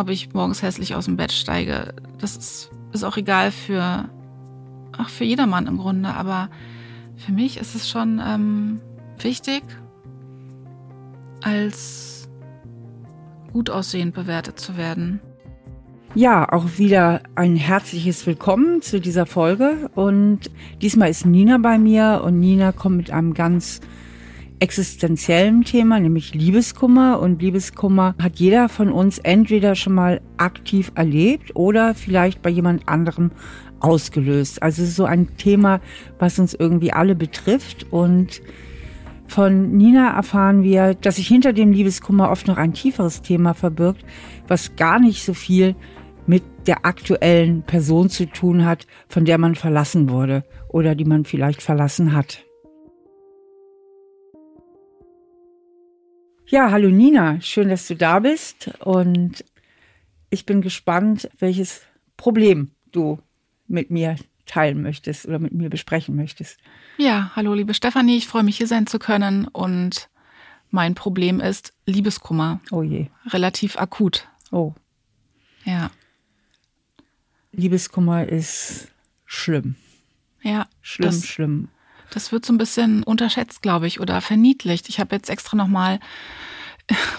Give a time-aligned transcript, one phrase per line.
[0.00, 1.94] ob ich morgens hässlich aus dem Bett steige.
[2.18, 4.08] Das ist, ist auch egal für,
[4.96, 6.10] ach, für jedermann im Grunde.
[6.10, 6.48] Aber
[7.16, 8.80] für mich ist es schon ähm,
[9.18, 9.62] wichtig,
[11.42, 12.28] als
[13.52, 15.20] gut aussehend bewertet zu werden.
[16.14, 19.90] Ja, auch wieder ein herzliches Willkommen zu dieser Folge.
[19.94, 20.50] Und
[20.82, 23.80] diesmal ist Nina bei mir und Nina kommt mit einem ganz
[24.60, 27.20] existenziellen Thema, nämlich Liebeskummer.
[27.20, 32.88] Und Liebeskummer hat jeder von uns entweder schon mal aktiv erlebt oder vielleicht bei jemand
[32.88, 33.32] anderem
[33.80, 34.62] ausgelöst.
[34.62, 35.80] Also so ein Thema,
[36.18, 37.86] was uns irgendwie alle betrifft.
[37.90, 38.42] Und
[39.26, 44.04] von Nina erfahren wir, dass sich hinter dem Liebeskummer oft noch ein tieferes Thema verbirgt,
[44.46, 45.74] was gar nicht so viel
[46.26, 51.24] mit der aktuellen Person zu tun hat, von der man verlassen wurde oder die man
[51.24, 52.44] vielleicht verlassen hat.
[56.50, 59.44] Ja, hallo Nina, schön, dass du da bist und
[60.30, 61.82] ich bin gespannt, welches
[62.16, 63.20] Problem du
[63.68, 64.16] mit mir
[64.46, 66.58] teilen möchtest oder mit mir besprechen möchtest.
[66.98, 70.10] Ja, hallo liebe Stefanie, ich freue mich hier sein zu können und
[70.72, 72.60] mein Problem ist Liebeskummer.
[72.72, 73.06] Oh je.
[73.26, 74.26] Relativ akut.
[74.50, 74.74] Oh.
[75.64, 75.92] Ja.
[77.52, 78.88] Liebeskummer ist
[79.24, 79.76] schlimm.
[80.42, 80.66] Ja.
[80.80, 81.68] Schlimm, schlimm.
[82.10, 84.88] Das wird so ein bisschen unterschätzt, glaube ich, oder verniedlicht.
[84.88, 86.00] Ich habe jetzt extra nochmal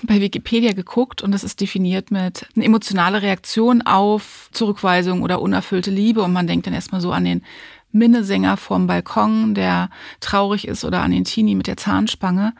[0.03, 5.91] bei Wikipedia geguckt und das ist definiert mit eine emotionale Reaktion auf Zurückweisung oder unerfüllte
[5.91, 6.21] Liebe.
[6.21, 7.43] Und man denkt dann erstmal so an den
[7.91, 12.53] Minnesänger vorm Balkon, der traurig ist, oder an den Teenie mit der Zahnspange.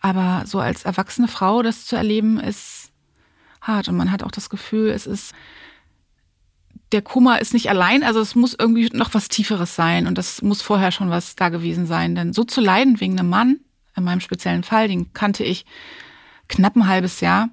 [0.00, 2.90] Aber so als erwachsene Frau das zu erleben, ist
[3.60, 3.88] hart.
[3.88, 5.34] Und man hat auch das Gefühl, es ist
[6.92, 10.42] der Kummer ist nicht allein, also es muss irgendwie noch was Tieferes sein und das
[10.42, 12.14] muss vorher schon was da gewesen sein.
[12.14, 13.60] Denn so zu leiden wegen einem Mann,
[13.96, 15.66] in meinem speziellen Fall, den kannte ich
[16.48, 17.50] knapp ein halbes Jahr.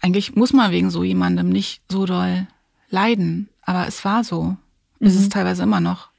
[0.00, 2.46] Eigentlich muss man wegen so jemandem nicht so doll
[2.90, 4.56] leiden, aber es war so.
[5.00, 5.06] Mhm.
[5.06, 6.10] Es ist teilweise immer noch.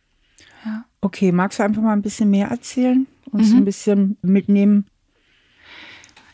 [0.66, 0.84] Ja.
[1.00, 3.08] Okay, magst du einfach mal ein bisschen mehr erzählen?
[3.32, 3.58] Uns mhm.
[3.58, 4.86] ein bisschen mitnehmen?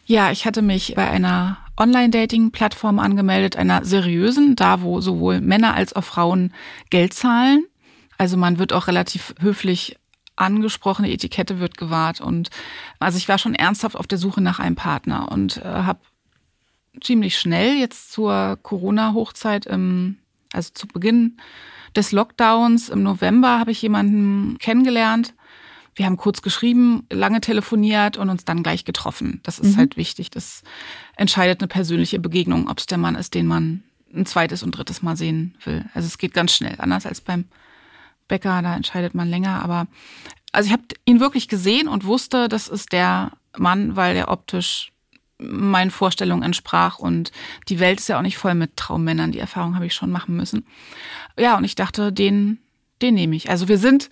[0.05, 5.94] Ja, ich hatte mich bei einer Online-Dating-Plattform angemeldet, einer seriösen, da wo sowohl Männer als
[5.94, 6.53] auch Frauen
[6.89, 7.66] Geld zahlen.
[8.17, 9.97] Also man wird auch relativ höflich
[10.35, 12.22] angesprochene Etikette wird gewahrt.
[12.22, 12.50] Und
[13.00, 16.00] also ich war schon ernsthaft auf der Suche nach einem Partner und äh, habe
[17.01, 20.17] ziemlich schnell jetzt zur Corona-Hochzeit, im,
[20.51, 21.38] also zu Beginn
[21.95, 25.33] des Lockdowns im November, habe ich jemanden kennengelernt.
[25.95, 29.41] Wir haben kurz geschrieben, lange telefoniert und uns dann gleich getroffen.
[29.44, 29.78] Das ist mhm.
[29.78, 30.31] halt wichtig.
[30.31, 30.63] Das
[31.16, 35.01] entscheidet eine persönliche Begegnung, ob es der Mann ist, den man ein zweites und drittes
[35.01, 35.85] Mal sehen will.
[35.94, 37.46] Also es geht ganz schnell, anders als beim
[38.28, 39.63] Bäcker, da entscheidet man länger.
[39.63, 39.88] Aber
[40.51, 44.91] also ich habe ihn wirklich gesehen und wusste, das ist der Mann, weil er optisch
[45.40, 47.31] meinen Vorstellungen entsprach und
[47.68, 49.31] die Welt ist ja auch nicht voll mit Traummännern.
[49.31, 50.66] Die Erfahrung habe ich schon machen müssen.
[51.38, 52.59] Ja, und ich dachte, den,
[53.01, 53.50] den nehme ich.
[53.50, 54.09] Also wir sind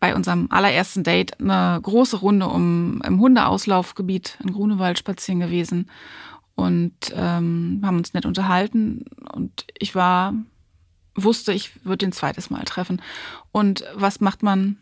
[0.00, 5.88] bei unserem allerersten Date eine große Runde um im Hundeauslaufgebiet in Grunewald spazieren gewesen
[6.62, 10.34] und ähm, haben uns nett unterhalten und ich war
[11.14, 13.02] wusste, ich würde ihn zweites Mal treffen.
[13.50, 14.78] Und was macht man,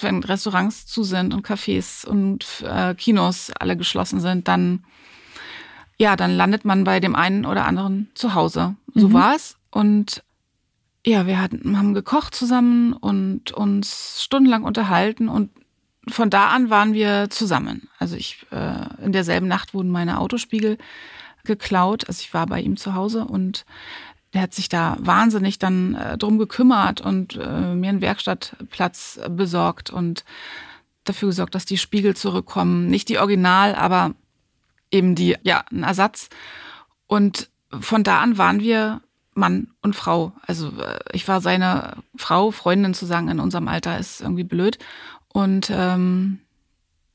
[0.00, 4.48] wenn Restaurants zu sind und Cafés und äh, Kinos alle geschlossen sind?
[4.48, 4.84] Dann,
[5.96, 8.76] ja, dann landet man bei dem einen oder anderen zu Hause.
[8.94, 9.12] So mhm.
[9.14, 9.56] war es.
[9.70, 10.22] Und
[11.06, 15.50] ja, wir hatten, haben gekocht zusammen und uns stundenlang unterhalten und
[16.08, 17.88] von da an waren wir zusammen.
[17.98, 20.78] Also ich, äh, in derselben Nacht wurden meine Autospiegel
[21.44, 22.08] geklaut.
[22.08, 23.64] Also ich war bei ihm zu Hause und
[24.32, 29.90] der hat sich da wahnsinnig dann äh, drum gekümmert und äh, mir einen Werkstattplatz besorgt
[29.90, 30.24] und
[31.04, 32.88] dafür gesorgt, dass die Spiegel zurückkommen.
[32.88, 34.14] Nicht die Original, aber
[34.90, 36.28] eben die, ja, ein Ersatz.
[37.06, 39.02] Und von da an waren wir
[39.34, 40.32] Mann und Frau.
[40.46, 44.78] Also äh, ich war seine Frau, Freundin zu sagen in unserem Alter ist irgendwie blöd.
[45.34, 46.38] Und ähm,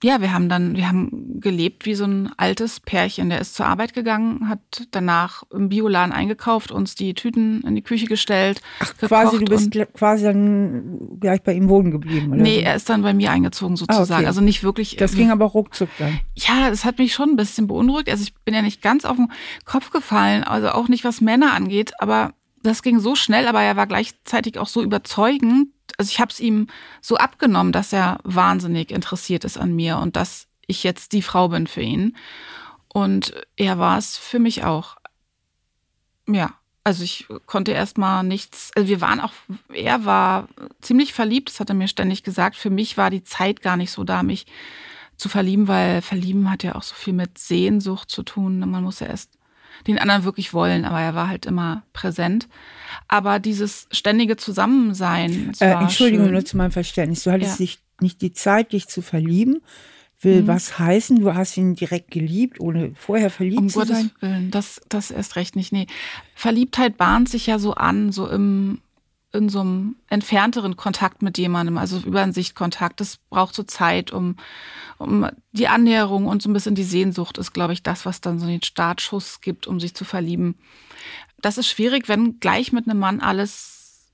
[0.04, 3.30] ja, wir haben dann, wir haben gelebt wie so ein altes Pärchen.
[3.30, 4.60] Der ist zur Arbeit gegangen, hat
[4.92, 8.62] danach im Bioladen eingekauft, uns die Tüten in die Küche gestellt.
[8.80, 12.42] Ach, quasi, du bist quasi dann gleich bei ihm wohnen geblieben, oder?
[12.42, 14.12] Nee, er ist dann bei mir eingezogen sozusagen.
[14.12, 14.26] Ah, okay.
[14.26, 14.98] Also nicht wirklich.
[14.98, 16.20] Das ging aber ruckzuck dann.
[16.36, 18.10] Ja, das hat mich schon ein bisschen beunruhigt.
[18.10, 19.32] Also ich bin ja nicht ganz auf den
[19.66, 22.34] Kopf gefallen, also auch nicht was Männer angeht, aber
[22.64, 26.40] das ging so schnell, aber er war gleichzeitig auch so überzeugend, also ich habe es
[26.40, 26.68] ihm
[27.02, 31.50] so abgenommen, dass er wahnsinnig interessiert ist an mir und dass ich jetzt die Frau
[31.50, 32.16] bin für ihn.
[32.88, 34.98] Und er war es für mich auch.
[36.28, 36.54] Ja,
[36.84, 39.34] also ich konnte erstmal nichts, also wir waren auch,
[39.74, 40.48] er war
[40.82, 42.56] ziemlich verliebt, das hat er mir ständig gesagt.
[42.56, 44.46] Für mich war die Zeit gar nicht so da, mich
[45.18, 48.60] zu verlieben, weil verlieben hat ja auch so viel mit Sehnsucht zu tun.
[48.60, 49.39] Man muss ja erst
[49.88, 52.48] den anderen wirklich wollen, aber er war halt immer präsent.
[53.08, 55.52] Aber dieses ständige Zusammensein.
[55.60, 56.34] Äh, Entschuldigung, schön.
[56.34, 57.24] nur zu meinem Verständnis.
[57.24, 57.64] Du hattest ja.
[57.64, 59.62] nicht, nicht die Zeit, dich zu verlieben.
[60.22, 60.48] Will mhm.
[60.48, 64.12] was heißen, du hast ihn direkt geliebt, ohne vorher verliebt um zu Gottes sein?
[64.20, 65.72] Willen, das, das erst recht nicht.
[65.72, 65.88] Nee.
[66.36, 68.82] Verliebtheit bahnt sich ja so an, so im
[69.32, 73.00] in so einem entfernteren Kontakt mit jemandem, also über einen Sichtkontakt.
[73.00, 74.38] Das braucht so Zeit, um,
[74.98, 78.40] um die Annäherung und so ein bisschen die Sehnsucht ist, glaube ich, das, was dann
[78.40, 80.56] so den Startschuss gibt, um sich zu verlieben.
[81.42, 84.10] Das ist schwierig, wenn gleich mit einem Mann alles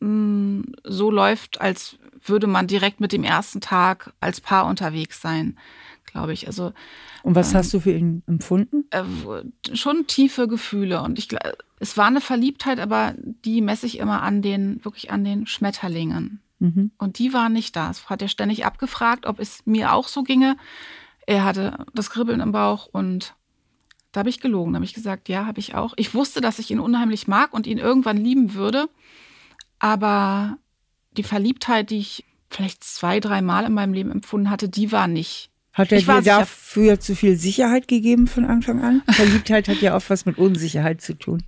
[0.00, 5.20] mh, mm, so läuft, als würde man direkt mit dem ersten Tag als Paar unterwegs
[5.20, 5.58] sein,
[6.04, 6.46] glaube ich.
[6.46, 6.72] Also
[7.22, 8.84] und was ähm, hast du für ihn empfunden?
[8.90, 9.04] Äh,
[9.74, 11.28] schon tiefe Gefühle und ich
[11.84, 16.40] es war eine Verliebtheit, aber die messe ich immer an den, wirklich an den Schmetterlingen.
[16.58, 16.92] Mhm.
[16.96, 17.90] Und die war nicht da.
[17.90, 20.56] Es hat er ständig abgefragt, ob es mir auch so ginge.
[21.26, 23.34] Er hatte das Kribbeln im Bauch und
[24.12, 24.72] da habe ich gelogen.
[24.72, 25.92] Da habe ich gesagt, ja, habe ich auch.
[25.98, 28.88] Ich wusste, dass ich ihn unheimlich mag und ihn irgendwann lieben würde.
[29.78, 30.56] Aber
[31.18, 35.06] die Verliebtheit, die ich vielleicht zwei, drei Mal in meinem Leben empfunden hatte, die war
[35.06, 35.50] nicht.
[35.74, 39.02] Hat er dir dafür zu viel Sicherheit gegeben von Anfang an?
[39.08, 41.42] Verliebtheit hat ja oft was mit Unsicherheit zu tun.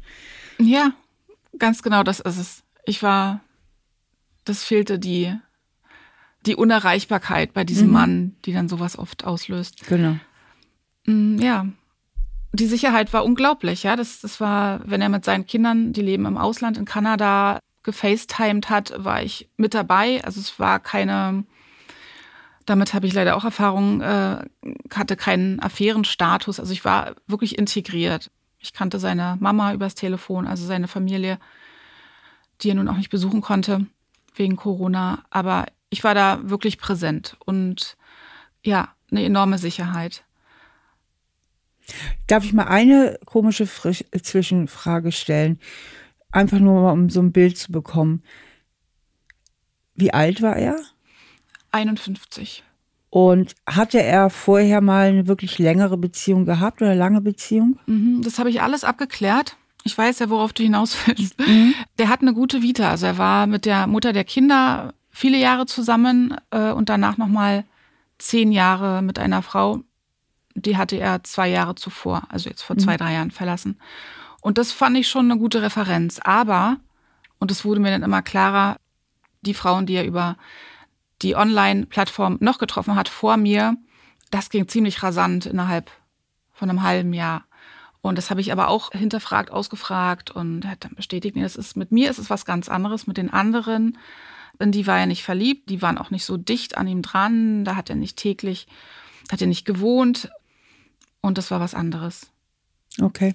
[0.59, 0.93] Ja,
[1.59, 2.63] ganz genau, das ist es.
[2.85, 3.41] Ich war,
[4.45, 5.33] das fehlte die,
[6.45, 7.93] die Unerreichbarkeit bei diesem mhm.
[7.93, 9.87] Mann, die dann sowas oft auslöst.
[9.87, 10.17] Genau.
[11.07, 11.67] Mm, ja.
[12.53, 13.95] Die Sicherheit war unglaublich, ja.
[13.95, 18.71] Das, das war, wenn er mit seinen Kindern, die leben im Ausland in Kanada, gefacetimed
[18.71, 20.23] hat, war ich mit dabei.
[20.25, 21.45] Also es war keine,
[22.67, 24.45] damit habe ich leider auch Erfahrung, äh,
[24.93, 26.61] hatte keinen Affärenstatus.
[26.61, 28.31] Also ich war wirklich integriert.
[28.59, 31.39] Ich kannte seine Mama übers Telefon, also seine Familie,
[32.61, 33.87] die er nun auch nicht besuchen konnte
[34.35, 35.25] wegen Corona.
[35.31, 37.97] Aber ich war da wirklich präsent und
[38.65, 40.25] ja, eine enorme Sicherheit.
[42.27, 45.61] Darf ich mal eine komische Frisch Zwischenfrage stellen?
[46.33, 48.25] Einfach nur mal, um so ein Bild zu bekommen.
[49.95, 50.77] Wie alt war er?
[51.77, 52.63] 51.
[53.11, 57.79] Und hatte er vorher mal eine wirklich längere Beziehung gehabt oder lange Beziehung?
[57.87, 59.57] Mhm, das habe ich alles abgeklärt.
[59.85, 61.39] Ich weiß ja, worauf du hinaus willst.
[61.39, 61.75] Mhm.
[61.99, 62.91] Der hat eine gute Vita.
[62.91, 67.65] Also er war mit der Mutter der Kinder viele Jahre zusammen äh, und danach nochmal
[68.19, 69.81] zehn Jahre mit einer Frau.
[70.55, 72.99] Die hatte er zwei Jahre zuvor, also jetzt vor zwei, mhm.
[72.99, 73.79] drei Jahren verlassen.
[74.41, 76.19] Und das fand ich schon eine gute Referenz.
[76.23, 76.79] Aber,
[77.39, 78.77] und es wurde mir dann immer klarer,
[79.43, 80.37] die Frauen, die er über
[81.23, 83.77] die Online-Plattform noch getroffen hat vor mir,
[84.31, 85.91] das ging ziemlich rasant innerhalb
[86.53, 87.45] von einem halben Jahr.
[88.03, 91.77] Und das habe ich aber auch hinterfragt, ausgefragt und hat dann bestätigt, nee, das ist
[91.77, 93.99] mit mir ist es was ganz anderes, mit den anderen.
[94.59, 97.65] In die war er nicht verliebt, die waren auch nicht so dicht an ihm dran,
[97.65, 98.69] da hat er nicht täglich,
[99.31, 100.31] hat er nicht gewohnt
[101.21, 102.31] und das war was anderes.
[103.01, 103.35] Okay.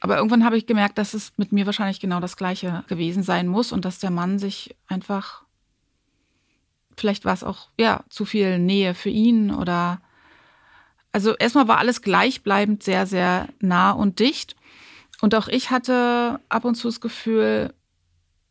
[0.00, 3.46] Aber irgendwann habe ich gemerkt, dass es mit mir wahrscheinlich genau das Gleiche gewesen sein
[3.46, 5.45] muss und dass der Mann sich einfach
[6.96, 10.00] vielleicht war es auch ja zu viel Nähe für ihn oder
[11.12, 14.56] also erstmal war alles gleichbleibend sehr sehr nah und dicht
[15.20, 17.72] und auch ich hatte ab und zu das Gefühl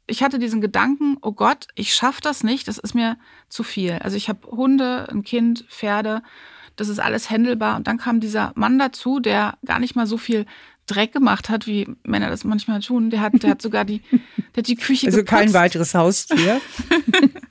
[0.07, 3.17] ich hatte diesen Gedanken oh Gott ich schaffe das nicht das ist mir
[3.49, 6.21] zu viel also ich habe Hunde ein Kind Pferde
[6.75, 10.17] das ist alles händelbar und dann kam dieser Mann dazu der gar nicht mal so
[10.17, 10.45] viel
[10.87, 13.09] Dreck gemacht hat, wie Männer das manchmal tun.
[13.09, 14.01] Der hat, der hat sogar die,
[14.55, 15.29] der hat die Küche Also geputzt.
[15.31, 16.61] kein weiteres Haustier.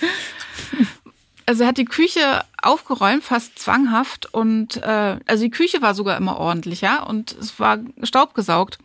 [1.46, 4.32] Also er hat die Küche aufgeräumt, fast zwanghaft.
[4.32, 7.02] Und äh, also die Küche war sogar immer ordentlich, ja.
[7.02, 8.78] Und es war staubgesaugt.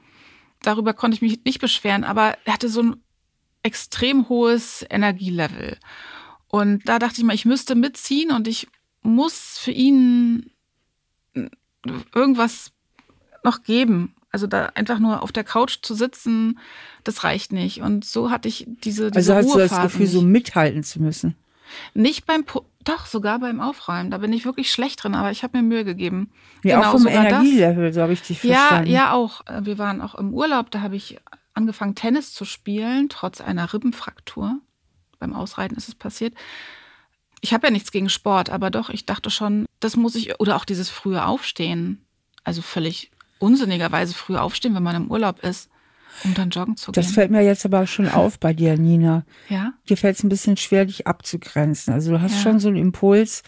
[0.62, 3.04] Darüber konnte ich mich nicht beschweren, aber er hatte so ein
[3.64, 5.78] extrem hohes Energielevel.
[6.48, 8.68] Und da dachte ich mal, ich müsste mitziehen und ich
[9.02, 10.52] muss für ihn
[12.14, 12.72] irgendwas
[13.44, 14.16] noch geben.
[14.32, 16.60] Also da einfach nur auf der Couch zu sitzen,
[17.04, 17.82] das reicht nicht.
[17.82, 20.12] Und so hatte ich diese, diese Also hast du das Gefühl, nicht.
[20.12, 21.36] so mithalten zu müssen?
[21.94, 24.12] Nicht beim, Pu doch, sogar beim Aufräumen.
[24.12, 26.32] Da bin ich wirklich schlecht drin, aber ich habe mir Mühe gegeben.
[26.64, 28.90] Ja, genau, auch vom Energielevel, so habe ich dich verstanden.
[28.90, 29.46] Ja, ja, auch.
[29.48, 31.18] Äh, wir waren auch im Urlaub, da habe ich
[31.54, 34.60] angefangen, Tennis zu spielen, trotz einer Rippenfraktur.
[35.20, 36.34] Beim Ausreiten ist es passiert.
[37.42, 40.56] Ich habe ja nichts gegen Sport, aber doch, ich dachte schon, das muss ich, oder
[40.56, 42.06] auch dieses frühe Aufstehen.
[42.44, 45.70] Also völlig unsinnigerweise früh aufstehen, wenn man im Urlaub ist.
[46.24, 47.02] Um dann joggen zu gehen.
[47.02, 49.24] Das fällt mir jetzt aber schon auf bei dir, Nina.
[49.50, 49.74] Ja.
[49.88, 51.94] Dir fällt es ein bisschen schwer, dich abzugrenzen.
[51.94, 52.42] Also du hast ja.
[52.42, 53.44] schon so einen Impuls,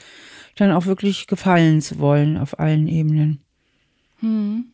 [0.56, 3.42] dann auch wirklich gefallen zu wollen auf allen Ebenen.
[4.20, 4.72] Hm.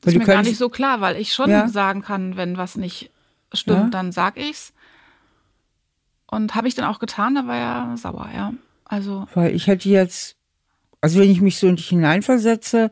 [0.00, 1.68] Das ist mir gar nicht so klar, weil ich schon ja.
[1.68, 3.10] sagen kann, wenn was nicht
[3.52, 3.90] stimmt, ja.
[3.90, 4.72] dann sag ich's.
[6.26, 8.52] Und habe ich dann auch getan, da war er sauer, ja.
[8.84, 9.26] Also.
[9.34, 10.36] Weil ich hätte jetzt,
[11.00, 12.90] also wenn ich mich so in dich hineinversetze,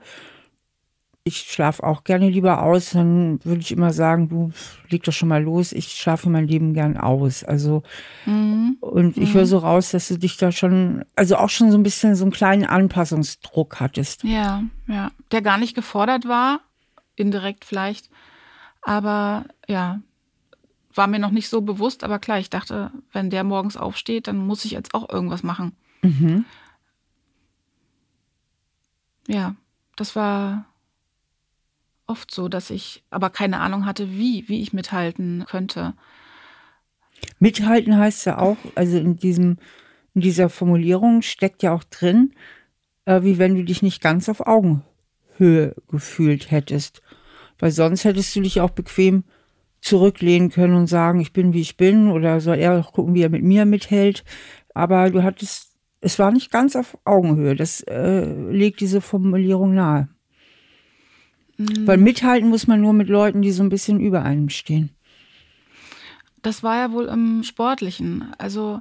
[1.29, 2.91] Ich schlafe auch gerne lieber aus.
[2.91, 4.51] Dann würde ich immer sagen, du
[4.89, 5.73] leg doch schon mal los.
[5.73, 7.45] Ich schlafe mein Leben gern aus.
[7.45, 7.83] Also
[8.25, 8.79] mhm.
[8.81, 9.35] und ich mhm.
[9.35, 12.25] höre so raus, dass du dich da schon, also auch schon so ein bisschen so
[12.25, 14.25] einen kleinen Anpassungsdruck hattest.
[14.25, 16.61] Ja, ja, der gar nicht gefordert war,
[17.15, 18.09] indirekt vielleicht,
[18.81, 20.01] aber ja,
[20.95, 22.05] war mir noch nicht so bewusst.
[22.05, 25.77] Aber klar, ich dachte, wenn der morgens aufsteht, dann muss ich jetzt auch irgendwas machen.
[26.01, 26.47] Mhm.
[29.29, 29.55] Ja,
[29.97, 30.65] das war
[32.09, 35.95] oft so, dass ich aber keine Ahnung hatte, wie, wie ich mithalten könnte.
[37.39, 39.59] Mithalten heißt ja auch, also in diesem,
[40.15, 42.33] in dieser Formulierung steckt ja auch drin,
[43.05, 47.03] äh, wie wenn du dich nicht ganz auf Augenhöhe gefühlt hättest.
[47.59, 49.25] Weil sonst hättest du dich auch bequem
[49.81, 53.23] zurücklehnen können und sagen, ich bin wie ich bin oder soll er auch gucken, wie
[53.23, 54.25] er mit mir mithält.
[54.75, 57.55] Aber du hattest, es war nicht ganz auf Augenhöhe.
[57.55, 60.09] Das äh, legt diese Formulierung nahe.
[61.59, 61.87] Mhm.
[61.87, 64.91] Weil mithalten muss man nur mit Leuten, die so ein bisschen über einem stehen.
[66.43, 68.33] Das war ja wohl im Sportlichen.
[68.39, 68.81] Also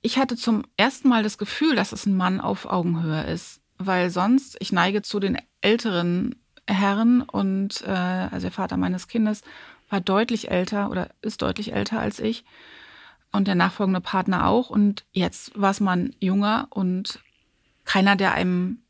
[0.00, 3.60] ich hatte zum ersten Mal das Gefühl, dass es ein Mann auf Augenhöhe ist.
[3.78, 9.42] Weil sonst, ich neige zu den älteren Herren und äh, also der Vater meines Kindes
[9.88, 12.44] war deutlich älter oder ist deutlich älter als ich
[13.32, 14.70] und der nachfolgende Partner auch.
[14.70, 17.20] Und jetzt war es man junger und
[17.84, 18.82] keiner, der einem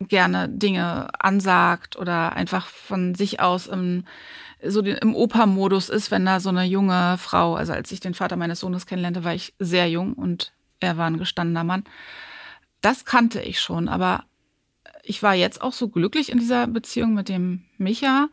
[0.00, 4.04] gerne Dinge ansagt oder einfach von sich aus im,
[4.64, 8.36] so im Opa-Modus ist, wenn da so eine junge Frau, also als ich den Vater
[8.36, 11.84] meines Sohnes kennenlernte, war ich sehr jung und er war ein gestandener Mann.
[12.80, 14.24] Das kannte ich schon, aber
[15.02, 18.28] ich war jetzt auch so glücklich in dieser Beziehung mit dem Micha,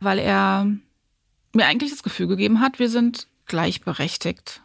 [0.00, 0.66] weil er
[1.52, 4.62] mir eigentlich das Gefühl gegeben hat, wir sind gleichberechtigt.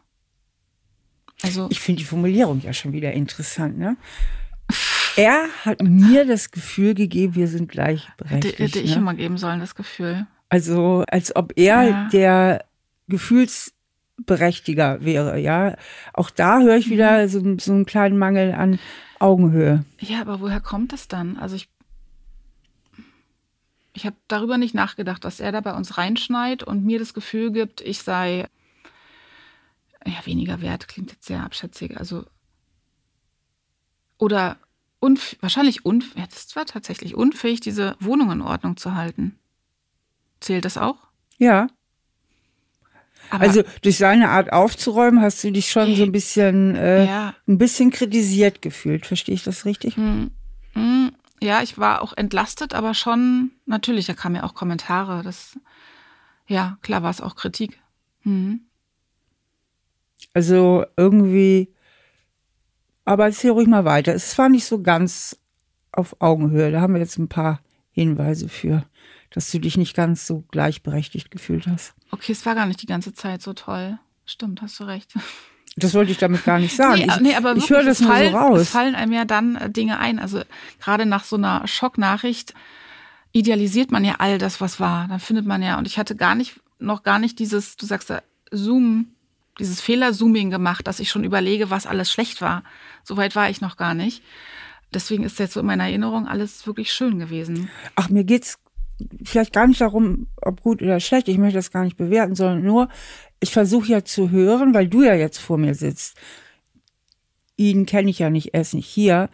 [1.43, 3.97] Also ich finde die Formulierung ja schon wieder interessant, ne?
[5.17, 8.59] Er hat mir das Gefühl gegeben, wir sind gleichberechtigt.
[8.59, 8.97] Hätte, hätte ich ne?
[8.97, 10.27] immer geben sollen, das Gefühl.
[10.50, 12.07] Also, als ob er ja.
[12.09, 12.65] der
[13.07, 15.75] Gefühlsberechtiger wäre, ja.
[16.13, 17.27] Auch da höre ich wieder mhm.
[17.29, 18.79] so, so einen kleinen Mangel an
[19.19, 19.83] Augenhöhe.
[20.00, 21.38] Ja, aber woher kommt das dann?
[21.38, 21.67] Also ich
[23.93, 27.51] ich habe darüber nicht nachgedacht, dass er da bei uns reinschneit und mir das Gefühl
[27.51, 28.47] gibt, ich sei
[30.05, 32.24] ja weniger wert, klingt jetzt sehr abschätzig, also
[34.19, 34.57] oder
[34.99, 39.37] unf wahrscheinlich unfähig, ja, das war tatsächlich unfähig, diese Wohnung in Ordnung zu halten.
[40.39, 40.97] Zählt das auch?
[41.37, 41.67] Ja.
[43.29, 47.35] Aber also durch seine Art aufzuräumen, hast du dich schon so ein bisschen, äh, ja.
[47.47, 49.05] ein bisschen kritisiert gefühlt.
[49.05, 49.97] Verstehe ich das richtig?
[49.97, 50.31] Hm,
[50.73, 51.11] hm,
[51.41, 54.05] ja, ich war auch entlastet, aber schon natürlich.
[54.05, 55.23] Da kamen ja auch Kommentare.
[55.23, 55.59] Das,
[56.47, 57.79] ja, klar war es auch Kritik.
[58.21, 58.61] Hm.
[60.33, 61.73] Also irgendwie
[63.07, 64.13] aber erzähl ruhig mal weiter.
[64.13, 65.39] Es war nicht so ganz
[65.93, 66.71] auf Augenhöhe.
[66.71, 67.61] Da haben wir jetzt ein paar
[67.91, 68.83] Hinweise für,
[69.29, 71.93] dass du dich nicht ganz so gleichberechtigt gefühlt hast.
[72.11, 73.97] Okay, es war gar nicht die ganze Zeit so toll.
[74.25, 75.13] Stimmt, hast du recht.
[75.77, 76.99] Das wollte ich damit gar nicht sagen.
[76.99, 78.59] Nee, ich, nee, aber ich höre das nur fallen, so raus.
[78.59, 80.19] Es fallen einem ja dann äh, Dinge ein.
[80.19, 80.41] Also
[80.81, 82.53] gerade nach so einer Schocknachricht
[83.31, 85.07] idealisiert man ja all das, was war.
[85.07, 88.09] Dann findet man ja, und ich hatte gar nicht, noch gar nicht dieses, du sagst
[88.09, 88.21] ja,
[88.51, 89.13] Zoom
[89.59, 92.63] dieses Fehler-Zooming gemacht, dass ich schon überlege, was alles schlecht war.
[93.03, 94.23] Soweit war ich noch gar nicht.
[94.93, 97.69] Deswegen ist jetzt so in meiner Erinnerung alles wirklich schön gewesen.
[97.95, 98.59] Ach, mir geht's
[99.23, 101.27] vielleicht gar nicht darum, ob gut oder schlecht.
[101.27, 102.89] Ich möchte das gar nicht bewerten, sondern nur,
[103.39, 106.17] ich versuche ja zu hören, weil du ja jetzt vor mir sitzt.
[107.57, 109.29] Ihn kenne ich ja nicht, er ist nicht hier.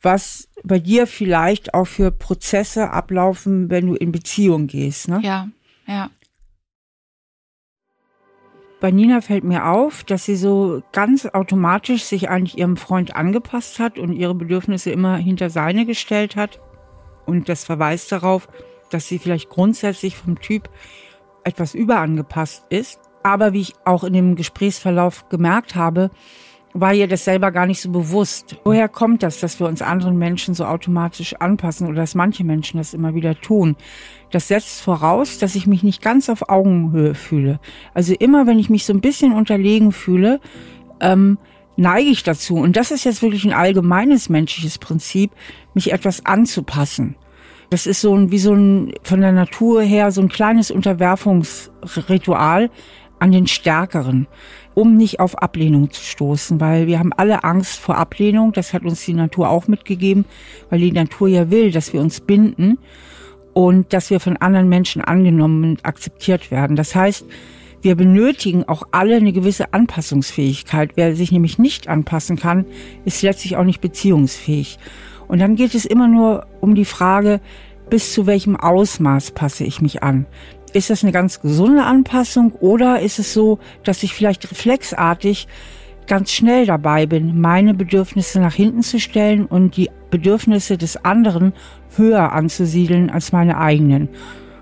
[0.00, 5.20] Was bei dir vielleicht auch für Prozesse ablaufen, wenn du in Beziehung gehst, ne?
[5.22, 5.48] Ja,
[5.86, 6.10] ja.
[8.78, 13.78] Bei Nina fällt mir auf, dass sie so ganz automatisch sich eigentlich ihrem Freund angepasst
[13.78, 16.60] hat und ihre Bedürfnisse immer hinter seine gestellt hat.
[17.24, 18.48] Und das verweist darauf,
[18.90, 20.68] dass sie vielleicht grundsätzlich vom Typ
[21.42, 23.00] etwas überangepasst ist.
[23.22, 26.10] Aber wie ich auch in dem Gesprächsverlauf gemerkt habe,
[26.80, 28.56] war ihr das selber gar nicht so bewusst.
[28.64, 32.78] Woher kommt das, dass wir uns anderen Menschen so automatisch anpassen oder dass manche Menschen
[32.78, 33.76] das immer wieder tun?
[34.30, 37.60] Das setzt voraus, dass ich mich nicht ganz auf Augenhöhe fühle.
[37.94, 40.40] Also immer, wenn ich mich so ein bisschen unterlegen fühle,
[41.00, 41.38] ähm,
[41.76, 42.56] neige ich dazu.
[42.56, 45.30] Und das ist jetzt wirklich ein allgemeines menschliches Prinzip,
[45.74, 47.16] mich etwas anzupassen.
[47.70, 52.70] Das ist so ein, wie so ein, von der Natur her, so ein kleines Unterwerfungsritual
[53.18, 54.28] an den Stärkeren
[54.76, 58.52] um nicht auf Ablehnung zu stoßen, weil wir haben alle Angst vor Ablehnung.
[58.52, 60.26] Das hat uns die Natur auch mitgegeben,
[60.68, 62.76] weil die Natur ja will, dass wir uns binden
[63.54, 66.76] und dass wir von anderen Menschen angenommen und akzeptiert werden.
[66.76, 67.24] Das heißt,
[67.80, 70.90] wir benötigen auch alle eine gewisse Anpassungsfähigkeit.
[70.94, 72.66] Wer sich nämlich nicht anpassen kann,
[73.06, 74.78] ist letztlich auch nicht beziehungsfähig.
[75.26, 77.40] Und dann geht es immer nur um die Frage,
[77.88, 80.26] bis zu welchem Ausmaß passe ich mich an.
[80.76, 85.48] Ist das eine ganz gesunde Anpassung oder ist es so, dass ich vielleicht reflexartig
[86.06, 91.54] ganz schnell dabei bin, meine Bedürfnisse nach hinten zu stellen und die Bedürfnisse des anderen
[91.96, 94.10] höher anzusiedeln als meine eigenen?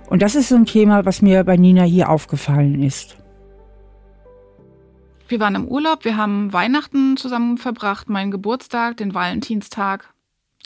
[0.08, 3.16] Und das ist so ein Thema, was mir bei Nina hier aufgefallen ist.
[5.26, 10.14] Wir waren im Urlaub, wir haben Weihnachten zusammen verbracht, meinen Geburtstag, den Valentinstag.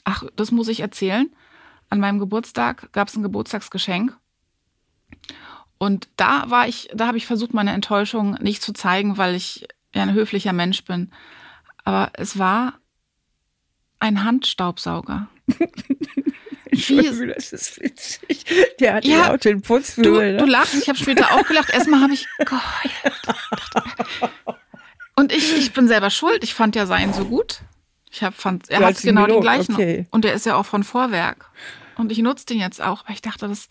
[0.05, 1.31] Ach, das muss ich erzählen.
[1.89, 4.15] An meinem Geburtstag gab es ein Geburtstagsgeschenk.
[5.79, 9.67] Und da war ich, da habe ich versucht, meine Enttäuschung nicht zu zeigen, weil ich
[9.95, 11.11] ja ein höflicher Mensch bin.
[11.85, 12.75] Aber es war
[14.01, 15.29] ein Handstaubsauger.
[16.71, 18.45] Entschuldigung, das ist witzig.
[18.79, 20.37] Der hat ja auch den Putzflügel.
[20.37, 21.71] Du, du lachst, ich habe später auch gelacht.
[21.71, 24.33] Erstmal habe ich geheult.
[25.17, 26.45] Und ich, ich bin selber schuld.
[26.45, 27.61] Ich fand ja seinen so gut.
[28.11, 29.75] Ich hab, fand, er hat genau den gleichen.
[29.75, 30.07] Okay.
[30.11, 31.51] Und der ist ja auch von Vorwerk.
[31.97, 33.69] Und ich nutze den jetzt auch, weil ich dachte, das,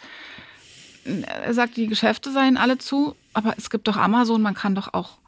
[1.25, 4.93] er sagt, die Geschäfte seien alle zu, aber es gibt doch Amazon, man kann doch
[4.93, 5.19] auch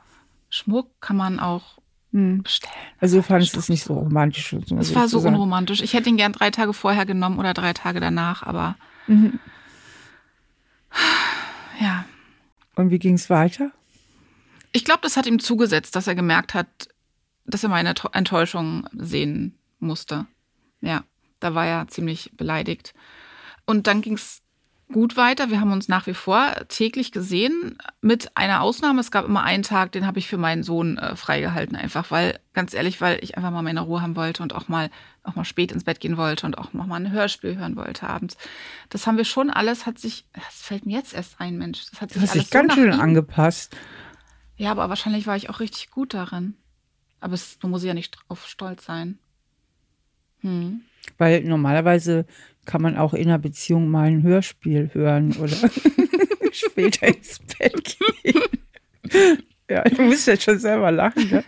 [0.49, 1.79] Schmuck, kann man auch
[2.11, 2.43] hm.
[2.43, 2.73] bestellen.
[2.99, 4.53] Also du fandest es nicht so romantisch.
[4.53, 5.81] Es war so unromantisch.
[5.81, 8.75] Ich hätte ihn gern drei Tage vorher genommen oder drei Tage danach, aber
[9.07, 9.39] mhm.
[11.79, 12.05] ja.
[12.75, 13.71] Und wie ging es weiter?
[14.71, 16.67] Ich glaube, das hat ihm zugesetzt, dass er gemerkt hat,
[17.45, 20.25] dass er meine Enttäuschung sehen musste.
[20.81, 21.03] Ja,
[21.39, 22.93] da war er ziemlich beleidigt.
[23.65, 24.41] Und dann ging es
[24.91, 25.49] gut weiter.
[25.49, 29.01] Wir haben uns nach wie vor täglich gesehen, mit einer Ausnahme.
[29.01, 32.39] Es gab immer einen Tag, den habe ich für meinen Sohn äh, freigehalten, einfach weil,
[32.53, 34.89] ganz ehrlich, weil ich einfach mal meine Ruhe haben wollte und auch mal,
[35.23, 38.09] auch mal spät ins Bett gehen wollte und auch noch mal ein Hörspiel hören wollte
[38.09, 38.37] abends.
[38.89, 41.85] Das haben wir schon alles, hat sich, das fällt mir jetzt erst ein, Mensch.
[41.91, 43.75] Das hat sich das alles sich ganz so schön angepasst.
[44.57, 46.55] Ja, aber wahrscheinlich war ich auch richtig gut darin.
[47.21, 49.19] Aber es, man muss ja nicht drauf stolz sein.
[50.41, 50.81] Hm.
[51.17, 52.25] Weil normalerweise
[52.69, 55.55] kann man auch in einer Beziehung mal ein Hörspiel hören oder
[56.51, 59.43] später ins Bett gehen.
[59.69, 61.31] ja, du musst jetzt schon selber lachen.
[61.31, 61.43] Ne?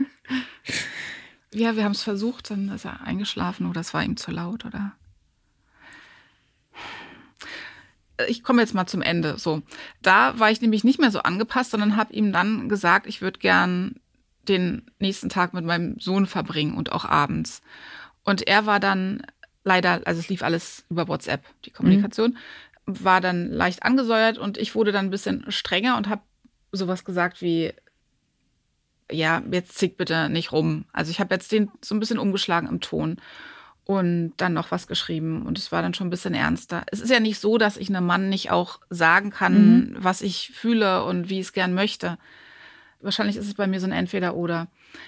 [1.53, 4.65] Ja, wir haben es versucht, dann ist er eingeschlafen oder es war ihm zu laut
[4.65, 4.93] oder.
[8.27, 9.37] Ich komme jetzt mal zum Ende.
[9.37, 9.61] So,
[10.01, 13.37] da war ich nämlich nicht mehr so angepasst, sondern habe ihm dann gesagt, ich würde
[13.37, 13.99] gern
[14.47, 17.61] den nächsten Tag mit meinem Sohn verbringen und auch abends.
[18.23, 19.21] Und er war dann
[19.63, 22.37] leider, also es lief alles über WhatsApp, die Kommunikation,
[22.85, 23.03] mhm.
[23.03, 26.21] war dann leicht angesäuert und ich wurde dann ein bisschen strenger und habe
[26.71, 27.73] sowas gesagt wie,
[29.11, 30.85] ja, jetzt zick bitte nicht rum.
[30.93, 33.17] Also ich habe jetzt den so ein bisschen umgeschlagen im Ton
[33.85, 36.83] und dann noch was geschrieben und es war dann schon ein bisschen ernster.
[36.91, 39.95] Es ist ja nicht so, dass ich einem Mann nicht auch sagen kann, mhm.
[39.99, 42.17] was ich fühle und wie ich es gern möchte.
[43.01, 44.67] Wahrscheinlich ist es bei mir so ein Entweder-Oder.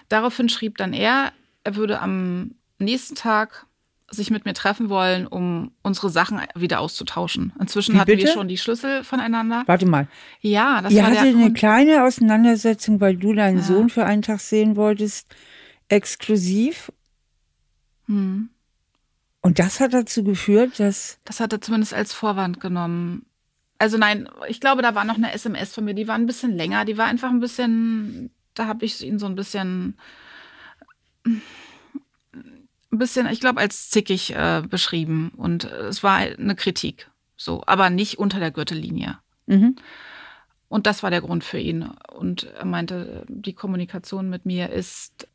[0.09, 1.31] Daraufhin schrieb dann er,
[1.63, 3.67] er würde am nächsten Tag
[4.09, 7.53] sich mit mir treffen wollen, um unsere Sachen wieder auszutauschen.
[7.59, 8.25] Inzwischen Wie hatten bitte?
[8.25, 9.63] wir schon die Schlüssel voneinander.
[9.65, 10.07] Warte mal.
[10.41, 13.63] Ja, das Ihr war hatte eine kleine Auseinandersetzung, weil du deinen ja.
[13.63, 15.33] Sohn für einen Tag sehen wolltest,
[15.89, 16.91] exklusiv.
[18.07, 18.49] Hm.
[19.41, 21.19] Und das hat dazu geführt, dass.
[21.25, 23.25] Das hat er zumindest als Vorwand genommen.
[23.77, 26.55] Also nein, ich glaube, da war noch eine SMS von mir, die war ein bisschen
[26.55, 29.97] länger, die war einfach ein bisschen, da habe ich ihn so ein bisschen
[32.93, 35.31] ein bisschen, ich glaube, als zickig äh, beschrieben.
[35.35, 37.09] Und es war eine Kritik.
[37.35, 39.17] So, aber nicht unter der Gürtellinie.
[39.47, 39.75] Mhm.
[40.69, 41.83] Und das war der Grund für ihn.
[41.83, 45.27] Und er meinte, die Kommunikation mit mir ist,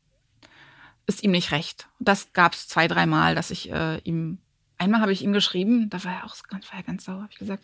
[1.05, 1.87] ist ihm nicht recht.
[1.99, 4.39] Das gab es zwei, dreimal, dass ich äh, ihm,
[4.77, 7.31] einmal habe ich ihm geschrieben, da war er auch ganz, war er ganz sauer, habe
[7.31, 7.63] ich gesagt,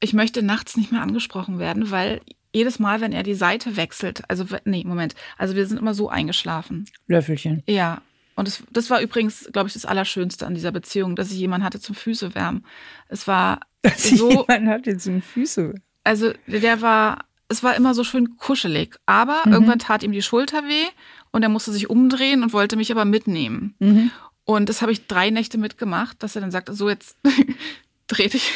[0.00, 2.20] ich möchte nachts nicht mehr angesprochen werden, weil
[2.52, 6.08] jedes Mal, wenn er die Seite wechselt, also nee, Moment, also wir sind immer so
[6.08, 6.86] eingeschlafen.
[7.06, 7.62] Löffelchen.
[7.66, 8.00] Ja,
[8.36, 11.64] und das, das war übrigens, glaube ich, das Allerschönste an dieser Beziehung, dass ich jemanden
[11.64, 12.64] hatte zum Füße wärmen.
[13.08, 14.30] Es war dass so.
[14.30, 15.74] Jemand hatte zum Füße.
[16.04, 18.96] Also der war, es war immer so schön kuschelig.
[19.06, 19.52] Aber mhm.
[19.54, 20.84] irgendwann tat ihm die Schulter weh
[21.32, 23.74] und er musste sich umdrehen und wollte mich aber mitnehmen.
[23.78, 24.10] Mhm.
[24.44, 27.16] Und das habe ich drei Nächte mitgemacht, dass er dann sagte, so jetzt
[28.06, 28.52] dreh dich,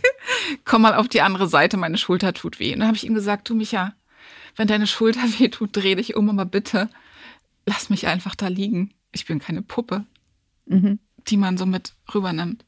[0.64, 2.72] komm mal auf die andere Seite, meine Schulter tut weh.
[2.72, 3.94] Und dann habe ich ihm gesagt, du Micha,
[4.56, 6.88] wenn deine Schulter weh tut, dreh dich um, aber bitte
[7.66, 10.04] lass mich einfach da liegen ich bin keine Puppe,
[10.66, 10.98] mhm.
[11.28, 12.64] die man so mit rübernimmt.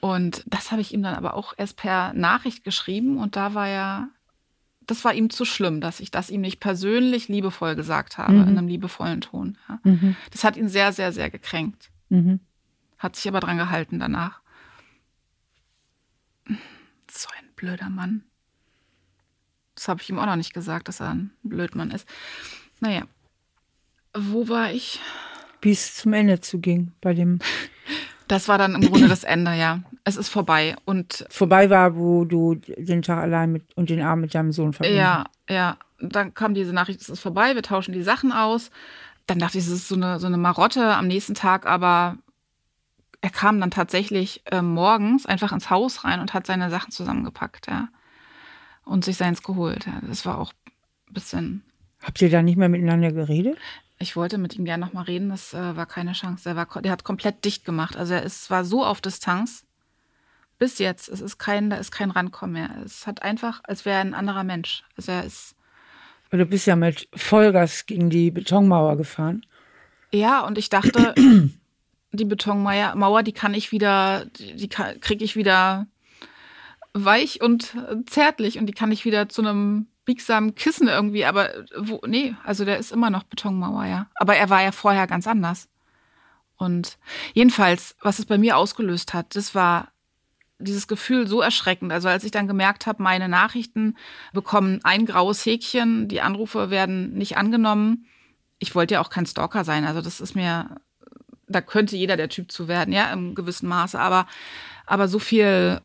[0.00, 3.68] Und das habe ich ihm dann aber auch erst per Nachricht geschrieben und da war
[3.68, 4.08] er,
[4.86, 8.48] das war ihm zu schlimm, dass ich das ihm nicht persönlich liebevoll gesagt habe, mhm.
[8.48, 9.58] in einem liebevollen Ton.
[9.68, 9.80] Ja.
[9.82, 10.16] Mhm.
[10.30, 11.90] Das hat ihn sehr, sehr, sehr gekränkt.
[12.08, 12.40] Mhm.
[12.98, 14.40] Hat sich aber dran gehalten danach.
[17.10, 18.22] So ein blöder Mann.
[19.74, 22.08] Das habe ich ihm auch noch nicht gesagt, dass er ein Blödmann ist.
[22.80, 23.02] Naja,
[24.14, 25.00] wo war ich?
[25.60, 27.38] Wie es zum Ende zuging bei dem.
[28.28, 29.80] Das war dann im Grunde das Ende, ja.
[30.04, 34.22] Es ist vorbei und vorbei war, wo du den Tag allein mit und den Abend
[34.22, 34.98] mit deinem Sohn verbringst.
[34.98, 35.76] Ja, ja.
[36.00, 38.70] Dann kam diese Nachricht, es ist vorbei, wir tauschen die Sachen aus.
[39.26, 42.16] Dann dachte ich, es ist so eine, so eine Marotte am nächsten Tag, aber
[43.20, 47.66] er kam dann tatsächlich äh, morgens einfach ins Haus rein und hat seine Sachen zusammengepackt,
[47.66, 47.88] ja.
[48.84, 49.86] Und sich seins geholt.
[49.86, 50.00] Ja.
[50.06, 50.52] Das war auch
[51.08, 51.62] ein bisschen.
[52.02, 53.58] Habt ihr da nicht mehr miteinander geredet?
[53.98, 56.44] Ich wollte mit ihm gerne nochmal reden, das äh, war keine Chance.
[56.44, 57.96] Der, war, der hat komplett dicht gemacht.
[57.96, 59.64] Also er ist, war so auf Distanz.
[60.58, 61.08] Bis jetzt.
[61.08, 62.70] Es ist kein, da ist kein Rankommen mehr.
[62.84, 64.84] Es hat einfach, als wäre er ein anderer Mensch.
[64.96, 65.54] Also er ist.
[66.30, 69.46] Du bist ja mit Vollgas gegen die Betonmauer gefahren.
[70.12, 71.14] Ja, und ich dachte,
[72.12, 75.86] die Betonmauer, die kann ich wieder, die kriege ich wieder
[76.92, 77.74] weich und
[78.06, 82.64] zärtlich und die kann ich wieder zu einem biegsamen Kissen irgendwie, aber wo, nee, also
[82.64, 84.06] der ist immer noch Betonmauer, ja.
[84.14, 85.68] Aber er war ja vorher ganz anders.
[86.56, 86.96] Und
[87.34, 89.88] jedenfalls, was es bei mir ausgelöst hat, das war
[90.58, 91.92] dieses Gefühl so erschreckend.
[91.92, 93.98] Also als ich dann gemerkt habe, meine Nachrichten
[94.32, 98.06] bekommen ein graues Häkchen, die Anrufe werden nicht angenommen.
[98.58, 99.84] Ich wollte ja auch kein Stalker sein.
[99.84, 100.80] Also das ist mir,
[101.48, 104.00] da könnte jeder der Typ zu werden, ja, im gewissen Maße.
[104.00, 104.26] Aber,
[104.86, 105.82] aber so viel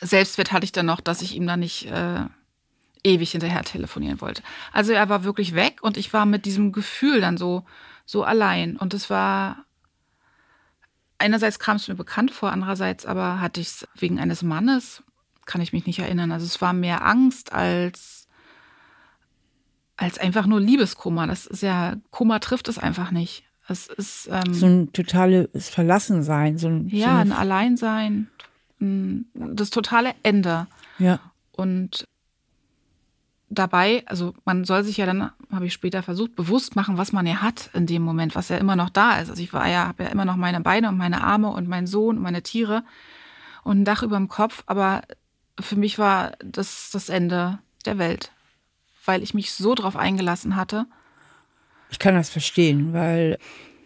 [0.00, 2.26] Selbstwert hatte ich dann noch, dass ich ihm da nicht äh,
[3.04, 4.42] ewig hinterher telefonieren wollte.
[4.72, 7.64] Also er war wirklich weg und ich war mit diesem Gefühl dann so,
[8.06, 8.76] so allein.
[8.76, 9.64] Und es war,
[11.18, 15.02] einerseits kam es mir bekannt vor, andererseits aber hatte ich es wegen eines Mannes,
[15.46, 16.30] kann ich mich nicht erinnern.
[16.32, 18.28] Also es war mehr Angst als,
[19.96, 21.26] als einfach nur Liebeskummer.
[21.26, 23.44] Das ist ja, Kummer trifft es einfach nicht.
[23.68, 28.28] Es ist ähm, so ein totales Verlassensein, so ein ja, so ein Alleinsein,
[29.34, 30.66] das totale Ende.
[30.98, 31.20] Ja.
[31.52, 32.08] Und
[33.52, 37.26] dabei, also man soll sich ja dann, habe ich später versucht, bewusst machen, was man
[37.26, 39.30] ja hat in dem Moment, was ja immer noch da ist.
[39.30, 41.86] Also ich war ja, habe ja immer noch meine Beine und meine Arme und meinen
[41.86, 42.82] Sohn und meine Tiere
[43.62, 45.02] und ein Dach über dem Kopf, aber
[45.60, 48.32] für mich war das das Ende der Welt,
[49.04, 50.86] weil ich mich so drauf eingelassen hatte.
[51.90, 53.38] Ich kann das verstehen, weil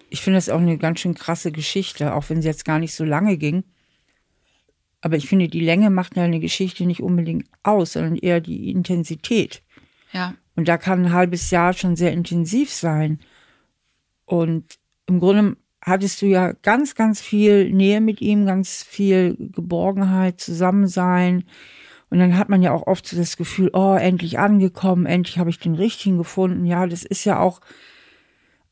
[0.09, 2.95] ich finde das auch eine ganz schön krasse Geschichte, auch wenn sie jetzt gar nicht
[2.95, 3.65] so lange ging.
[5.07, 8.73] Aber ich finde, die Länge macht ja eine Geschichte nicht unbedingt aus, sondern eher die
[8.73, 9.63] Intensität.
[10.11, 10.35] Ja.
[10.57, 13.21] Und da kann ein halbes Jahr schon sehr intensiv sein.
[14.25, 20.41] Und im Grunde hattest du ja ganz, ganz viel Nähe mit ihm, ganz viel Geborgenheit,
[20.41, 21.45] Zusammensein.
[22.11, 25.51] Und dann hat man ja auch oft so das Gefühl, oh, endlich angekommen, endlich habe
[25.51, 26.67] ich den richtigen gefunden.
[26.67, 27.61] Ja, das ist ja auch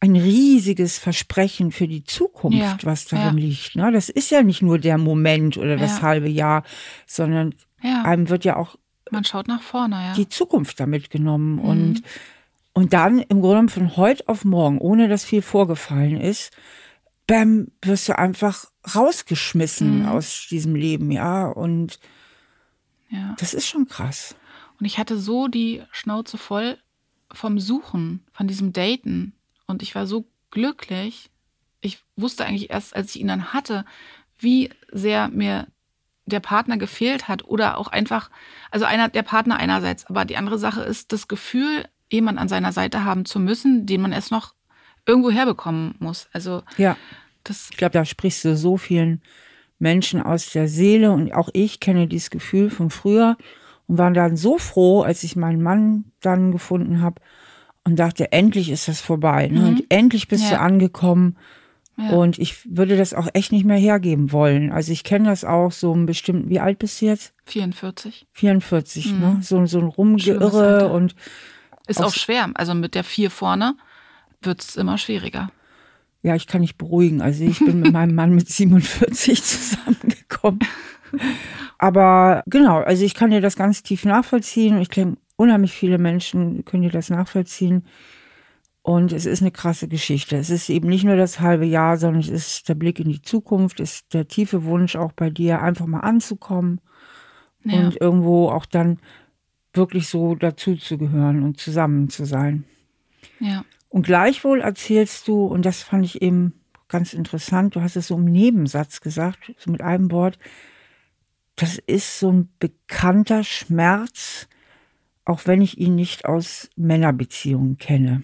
[0.05, 3.45] ein riesiges Versprechen für die Zukunft, ja, was darin ja.
[3.45, 3.75] liegt.
[3.75, 3.91] Ne?
[3.91, 6.03] Das ist ja nicht nur der Moment oder das ja.
[6.03, 6.63] halbe Jahr,
[7.07, 8.77] sondern einem wird ja auch
[9.11, 10.13] man schaut nach vorne, ja.
[10.15, 11.57] die Zukunft damit genommen.
[11.57, 11.61] Mhm.
[11.61, 12.03] Und,
[12.73, 16.53] und dann im Grunde von heute auf morgen, ohne dass viel vorgefallen ist,
[17.27, 20.09] bam, wirst du einfach rausgeschmissen mhm.
[20.09, 21.47] aus diesem Leben, ja.
[21.47, 22.01] Und
[23.11, 23.35] ja.
[23.39, 24.35] das ist schon krass.
[24.81, 26.79] Und ich hatte so die Schnauze voll
[27.31, 29.34] vom Suchen, von diesem Daten.
[29.67, 31.31] Und ich war so glücklich.
[31.81, 33.85] Ich wusste eigentlich erst, als ich ihn dann hatte,
[34.39, 35.67] wie sehr mir
[36.27, 38.31] der Partner gefehlt hat oder auch einfach,
[38.71, 42.73] also einer der Partner einerseits, aber die andere Sache ist das Gefühl, jemand an seiner
[42.73, 44.55] Seite haben zu müssen, den man erst noch
[45.07, 46.29] irgendwo herbekommen muss.
[46.33, 46.97] Also ja,
[47.43, 49.23] das ich glaube, da sprichst du so vielen
[49.79, 53.37] Menschen aus der Seele und auch ich kenne dieses Gefühl von früher
[53.87, 57.21] und war dann so froh, als ich meinen Mann dann gefunden habe
[57.85, 59.49] und dachte, endlich ist das vorbei.
[59.49, 59.61] Ne?
[59.61, 59.67] Mhm.
[59.67, 60.57] Und endlich bist ja.
[60.57, 61.37] du angekommen.
[61.97, 62.11] Ja.
[62.11, 64.73] Und ich würde das auch echt nicht mehr hergeben wollen.
[64.73, 67.33] Also ich kenne das auch so ein bestimmten, wie alt bist du jetzt?
[67.47, 68.27] 44.
[68.33, 69.21] 44, mhm.
[69.21, 69.39] ne?
[69.43, 71.15] So, so ein Rumgeirre und.
[71.87, 72.51] Ist auch schwer.
[72.55, 73.77] Also mit der vier vorne
[74.43, 75.51] wird es immer schwieriger.
[76.23, 77.21] Ja, ich kann nicht beruhigen.
[77.21, 80.61] Also ich bin mit meinem Mann mit 47 zusammengekommen.
[81.79, 84.81] Aber genau, also ich kann dir das ganz tief nachvollziehen.
[84.81, 87.85] Ich denke, unheimlich viele Menschen können dir das nachvollziehen.
[88.83, 90.37] Und es ist eine krasse Geschichte.
[90.37, 93.23] Es ist eben nicht nur das halbe Jahr, sondern es ist der Blick in die
[93.23, 96.81] Zukunft, es ist der tiefe Wunsch auch bei dir, einfach mal anzukommen
[97.65, 97.79] ja.
[97.79, 98.99] und irgendwo auch dann
[99.73, 102.65] wirklich so dazu zu gehören und zusammen zu sein.
[103.41, 103.65] Ja.
[103.89, 106.53] Und gleichwohl erzählst du, und das fand ich eben
[106.89, 110.39] ganz interessant, du hast es so im Nebensatz gesagt, so mit einem Wort,
[111.57, 114.49] das ist so ein bekannter Schmerz,
[115.25, 118.23] auch wenn ich ihn nicht aus Männerbeziehungen kenne.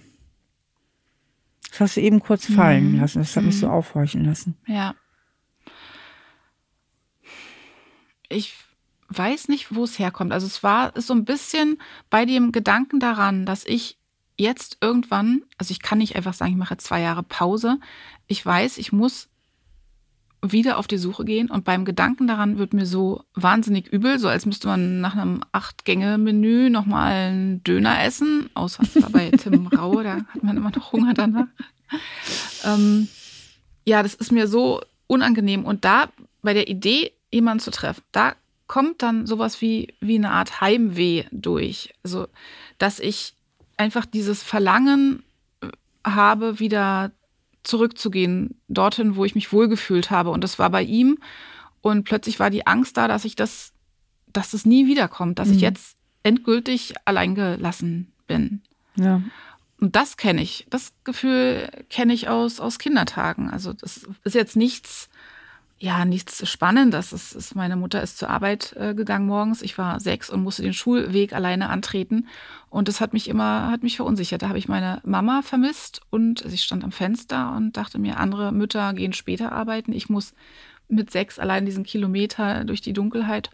[1.70, 3.00] Das hast du eben kurz fallen mhm.
[3.00, 3.20] lassen.
[3.20, 3.48] Das hat mhm.
[3.48, 3.72] mich so mhm.
[3.72, 4.56] aufhorchen lassen.
[4.66, 4.94] Ja.
[8.28, 8.54] Ich
[9.08, 10.32] weiß nicht, wo es herkommt.
[10.32, 11.78] Also es war so ein bisschen
[12.10, 13.98] bei dem Gedanken daran, dass ich
[14.36, 17.78] jetzt irgendwann, also ich kann nicht einfach sagen, ich mache zwei Jahre Pause.
[18.26, 19.29] Ich weiß, ich muss
[20.42, 24.28] wieder auf die Suche gehen und beim Gedanken daran wird mir so wahnsinnig übel, so
[24.28, 30.14] als müsste man nach einem Acht-Gänge-Menü nochmal einen Döner essen, außer bei Tim Raue, da
[30.14, 31.48] hat man immer noch Hunger danach.
[32.64, 33.08] Ähm,
[33.84, 36.08] ja, das ist mir so unangenehm und da
[36.42, 38.34] bei der Idee, jemanden zu treffen, da
[38.66, 41.92] kommt dann sowas wie, wie eine Art Heimweh durch.
[42.02, 42.28] Also,
[42.78, 43.34] dass ich
[43.76, 45.22] einfach dieses Verlangen
[45.60, 45.68] äh,
[46.04, 47.10] habe, wieder
[47.62, 50.30] zurückzugehen, dorthin, wo ich mich wohlgefühlt habe.
[50.30, 51.18] Und das war bei ihm.
[51.82, 53.72] Und plötzlich war die Angst da, dass ich das,
[54.32, 55.54] dass es nie wiederkommt, dass mhm.
[55.54, 58.62] ich jetzt endgültig alleingelassen bin.
[58.96, 59.22] Ja.
[59.78, 60.66] Und das kenne ich.
[60.70, 63.50] Das Gefühl kenne ich aus, aus Kindertagen.
[63.50, 65.08] Also das ist jetzt nichts,
[65.82, 67.10] ja, nichts Spannendes.
[67.12, 69.62] Es ist, meine Mutter ist zur Arbeit äh, gegangen morgens.
[69.62, 72.28] Ich war sechs und musste den Schulweg alleine antreten.
[72.68, 74.42] Und das hat mich immer, hat mich verunsichert.
[74.42, 78.52] Da habe ich meine Mama vermisst und sie stand am Fenster und dachte mir, andere
[78.52, 79.94] Mütter gehen später arbeiten.
[79.94, 80.34] Ich muss
[80.88, 83.48] mit sechs allein diesen Kilometer durch die Dunkelheit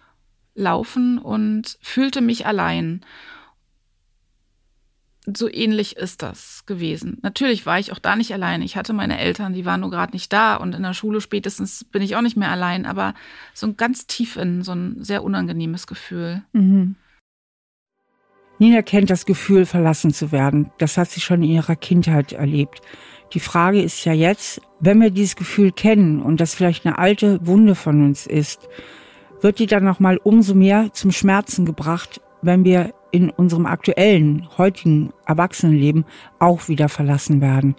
[0.56, 3.02] laufen und fühlte mich allein
[5.34, 7.18] so ähnlich ist das gewesen.
[7.22, 8.62] Natürlich war ich auch da nicht allein.
[8.62, 11.84] Ich hatte meine Eltern, die waren nur gerade nicht da und in der Schule spätestens
[11.84, 13.14] bin ich auch nicht mehr allein, aber
[13.52, 16.42] so ein ganz tief in, so ein sehr unangenehmes Gefühl.
[16.52, 16.96] Mhm.
[18.58, 20.70] Nina kennt das Gefühl, verlassen zu werden.
[20.78, 22.80] Das hat sie schon in ihrer Kindheit erlebt.
[23.34, 27.44] Die Frage ist ja jetzt, wenn wir dieses Gefühl kennen und das vielleicht eine alte
[27.46, 28.68] Wunde von uns ist,
[29.42, 35.12] wird die dann nochmal umso mehr zum Schmerzen gebracht, wenn wir in unserem aktuellen, heutigen
[35.24, 36.04] Erwachsenenleben
[36.38, 37.74] auch wieder verlassen werden.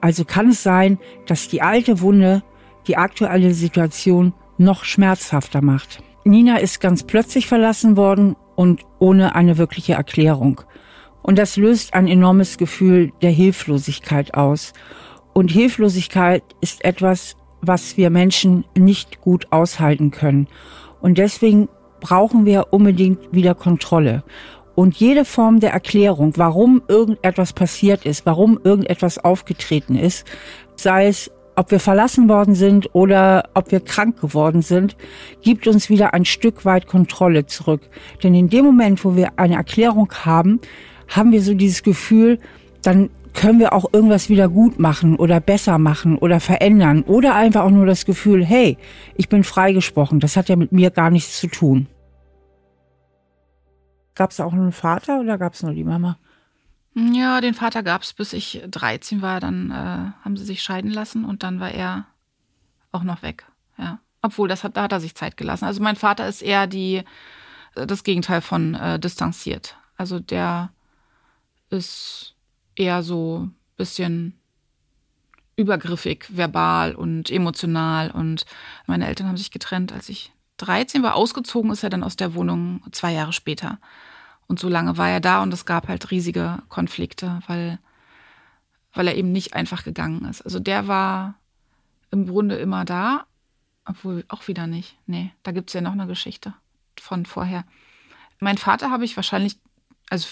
[0.00, 2.44] Also kann es sein, dass die alte Wunde
[2.86, 6.02] die aktuelle Situation noch schmerzhafter macht.
[6.24, 10.60] Nina ist ganz plötzlich verlassen worden und ohne eine wirkliche Erklärung.
[11.22, 14.72] Und das löst ein enormes Gefühl der Hilflosigkeit aus.
[15.34, 20.46] Und Hilflosigkeit ist etwas, was wir Menschen nicht gut aushalten können.
[21.00, 21.68] Und deswegen
[22.00, 24.22] brauchen wir unbedingt wieder Kontrolle.
[24.76, 30.26] Und jede Form der Erklärung, warum irgendetwas passiert ist, warum irgendetwas aufgetreten ist,
[30.76, 34.94] sei es, ob wir verlassen worden sind oder ob wir krank geworden sind,
[35.40, 37.80] gibt uns wieder ein Stück weit Kontrolle zurück.
[38.22, 40.60] Denn in dem Moment, wo wir eine Erklärung haben,
[41.08, 42.38] haben wir so dieses Gefühl,
[42.82, 47.64] dann können wir auch irgendwas wieder gut machen oder besser machen oder verändern oder einfach
[47.64, 48.76] auch nur das Gefühl, hey,
[49.16, 51.86] ich bin freigesprochen, das hat ja mit mir gar nichts zu tun.
[54.16, 56.18] Gab es auch einen Vater oder gab es nur die Mama?
[56.94, 59.38] Ja, den Vater gab es, bis ich 13 war.
[59.38, 62.06] Dann äh, haben sie sich scheiden lassen und dann war er
[62.90, 63.44] auch noch weg.
[63.76, 64.00] Ja.
[64.22, 65.66] Obwohl, das hat, da hat er sich Zeit gelassen.
[65.66, 67.04] Also mein Vater ist eher die,
[67.74, 69.76] äh, das Gegenteil von äh, distanziert.
[69.98, 70.70] Also der
[71.68, 72.34] ist
[72.74, 74.40] eher so ein bisschen
[75.56, 78.10] übergriffig, verbal und emotional.
[78.10, 78.46] Und
[78.86, 81.14] meine Eltern haben sich getrennt, als ich 13 war.
[81.14, 83.78] Ausgezogen ist er dann aus der Wohnung zwei Jahre später.
[84.46, 87.78] Und so lange war er da und es gab halt riesige Konflikte, weil,
[88.92, 90.42] weil er eben nicht einfach gegangen ist.
[90.42, 91.34] Also der war
[92.10, 93.26] im Grunde immer da,
[93.84, 94.96] obwohl auch wieder nicht.
[95.06, 96.54] Nee, da gibt es ja noch eine Geschichte
[96.98, 97.64] von vorher.
[98.38, 99.58] Mein Vater habe ich wahrscheinlich
[100.10, 100.28] also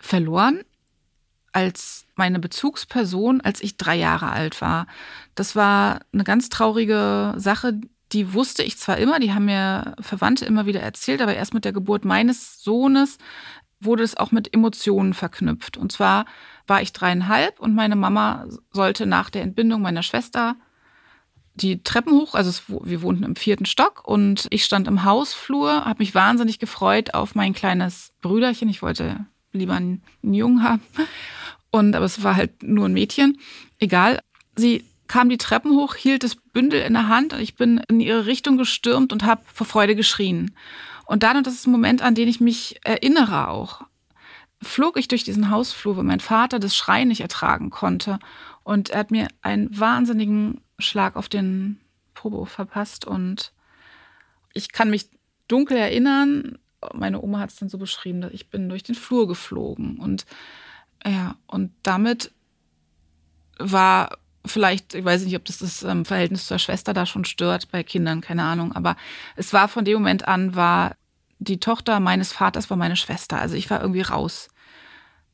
[0.00, 0.62] verloren
[1.52, 4.86] als meine Bezugsperson, als ich drei Jahre alt war.
[5.34, 7.80] Das war eine ganz traurige Sache,
[8.16, 11.66] die wusste ich zwar immer, die haben mir Verwandte immer wieder erzählt, aber erst mit
[11.66, 13.18] der Geburt meines Sohnes
[13.78, 15.76] wurde es auch mit Emotionen verknüpft.
[15.76, 16.24] Und zwar
[16.66, 20.56] war ich dreieinhalb und meine Mama sollte nach der Entbindung meiner Schwester
[21.52, 25.84] die Treppen hoch, also es, wir wohnten im vierten Stock und ich stand im Hausflur,
[25.84, 28.70] habe mich wahnsinnig gefreut auf mein kleines Brüderchen.
[28.70, 30.82] Ich wollte lieber einen, einen Jungen haben.
[31.70, 33.38] Und aber es war halt nur ein Mädchen.
[33.78, 34.20] Egal.
[34.54, 38.00] Sie kam die Treppen hoch, hielt das Bündel in der Hand und ich bin in
[38.00, 40.54] ihre Richtung gestürmt und habe vor Freude geschrien.
[41.06, 43.82] Und dann, und das ist ein Moment, an den ich mich erinnere auch,
[44.62, 48.18] flog ich durch diesen Hausflur, wo mein Vater das Schreien nicht ertragen konnte.
[48.64, 51.80] Und er hat mir einen wahnsinnigen Schlag auf den
[52.14, 53.06] Popo verpasst.
[53.06, 53.52] Und
[54.52, 55.08] ich kann mich
[55.46, 56.58] dunkel erinnern,
[56.92, 59.98] meine Oma hat es dann so beschrieben, dass ich bin durch den Flur geflogen.
[59.98, 60.26] Und
[61.04, 62.32] ja, und damit
[63.58, 67.70] war vielleicht, ich weiß nicht, ob das das ähm, Verhältnis zur Schwester da schon stört
[67.70, 68.96] bei Kindern, keine Ahnung, aber
[69.36, 70.96] es war von dem Moment an, war
[71.38, 73.38] die Tochter meines Vaters war meine Schwester.
[73.38, 74.48] Also ich war irgendwie raus.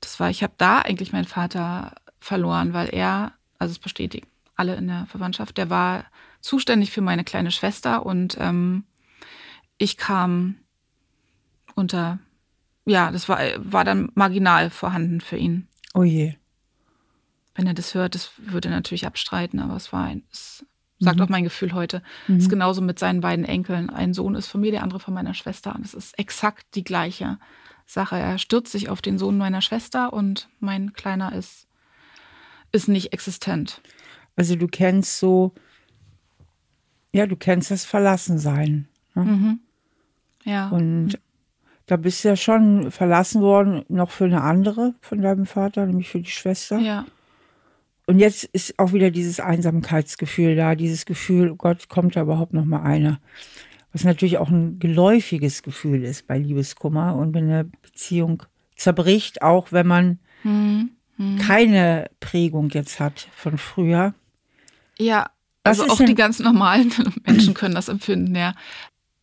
[0.01, 4.75] Das war, ich habe da eigentlich meinen Vater verloren, weil er, also es bestätigt alle
[4.75, 6.05] in der Verwandtschaft, der war
[6.41, 8.85] zuständig für meine kleine Schwester und ähm,
[9.79, 10.57] ich kam
[11.75, 12.19] unter,
[12.85, 15.69] ja, das war, war dann marginal vorhanden für ihn.
[15.95, 16.35] Oh je.
[17.55, 20.65] Wenn er das hört, das würde er natürlich abstreiten, aber es war ein, es
[20.99, 21.23] sagt Mhm.
[21.25, 22.03] auch mein Gefühl heute.
[22.29, 22.37] Mhm.
[22.37, 23.91] Es ist genauso mit seinen beiden Enkeln.
[23.91, 25.75] Ein Sohn ist von mir, der andere von meiner Schwester.
[25.75, 27.39] Und es ist exakt die gleiche
[27.87, 28.17] Sache.
[28.17, 31.67] Er stürzt sich auf den Sohn meiner Schwester und mein Kleiner ist,
[32.71, 33.83] ist nicht existent.
[34.37, 35.53] Also du kennst so,
[37.13, 38.89] ja, du kennst das Verlassensein.
[39.15, 39.25] Ne?
[39.25, 39.61] Mhm.
[40.45, 40.69] Ja.
[40.69, 41.19] Und
[41.87, 46.09] da bist du ja schon verlassen worden, noch für eine andere von deinem Vater, nämlich
[46.09, 46.79] für die Schwester.
[46.79, 47.05] ja.
[48.07, 52.53] Und jetzt ist auch wieder dieses Einsamkeitsgefühl da, dieses Gefühl, oh Gott, kommt da überhaupt
[52.53, 53.21] noch mal einer?
[53.93, 58.43] Was natürlich auch ein geläufiges Gefühl ist bei Liebeskummer und wenn eine Beziehung
[58.77, 60.91] zerbricht, auch wenn man Mhm.
[61.39, 64.15] keine Prägung jetzt hat von früher.
[64.99, 65.31] Ja,
[65.63, 66.91] also auch denn- die ganz normalen
[67.27, 68.55] Menschen können das empfinden, ja.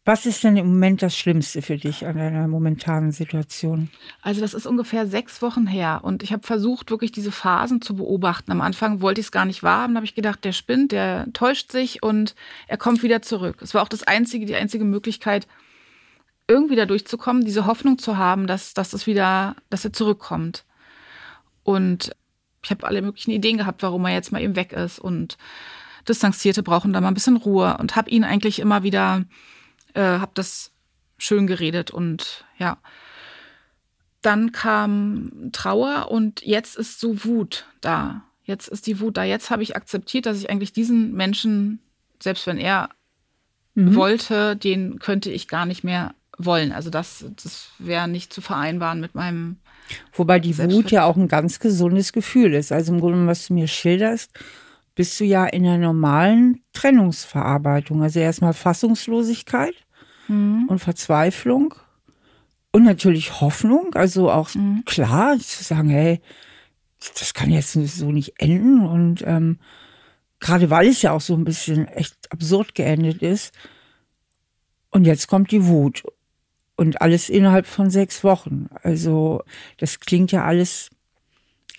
[0.10, 3.92] Was ist denn im Moment das Schlimmste für dich an deiner momentanen Situation?
[4.24, 7.96] Also das ist ungefähr sechs Wochen her und ich habe versucht, wirklich diese Phasen zu
[7.96, 8.52] beobachten.
[8.52, 11.28] Am Anfang wollte ich es gar nicht wahrhaben, da habe ich gedacht, der spinnt, der
[11.34, 12.34] täuscht sich und
[12.68, 13.58] er kommt wieder zurück.
[13.62, 15.48] Es war auch das einzige, die einzige Möglichkeit,
[16.48, 20.66] irgendwie da durchzukommen, diese Hoffnung zu haben, dass, dass es wieder, dass er zurückkommt.
[21.62, 22.16] Und
[22.64, 25.38] ich habe alle möglichen Ideen gehabt, warum er jetzt mal eben weg ist und
[26.08, 29.26] Distanzierte brauchen da mal ein bisschen Ruhe und habe ihn eigentlich immer wieder,
[29.94, 30.72] äh, habe das
[31.18, 32.78] schön geredet und ja.
[34.22, 38.24] Dann kam Trauer und jetzt ist so Wut da.
[38.44, 39.24] Jetzt ist die Wut da.
[39.24, 41.80] Jetzt habe ich akzeptiert, dass ich eigentlich diesen Menschen,
[42.22, 42.90] selbst wenn er
[43.76, 46.72] wollte, den könnte ich gar nicht mehr wollen.
[46.72, 49.58] Also das, das wäre nicht zu vereinbaren mit meinem.
[50.14, 52.72] Wobei die Wut ja auch ein ganz gesundes Gefühl ist.
[52.72, 54.32] Also im Grunde, was du mir schilderst,
[55.00, 58.04] bist du ja in einer normalen Trennungsverarbeitung.
[58.04, 59.74] Also erstmal Fassungslosigkeit
[60.68, 61.74] und Verzweiflung
[62.74, 63.96] und natürlich Hoffnung.
[63.96, 64.50] Also auch
[64.84, 66.20] klar zu sagen, hey,
[67.18, 68.86] das kann jetzt so nicht enden.
[68.86, 69.60] Und ähm,
[70.42, 73.54] gerade weil es ja auch so ein bisschen echt absurd geendet ist.
[74.90, 76.04] Und jetzt kommt die Wut.
[76.76, 78.68] Und alles innerhalb von sechs Wochen.
[78.84, 79.44] Also
[79.78, 80.90] das klingt ja alles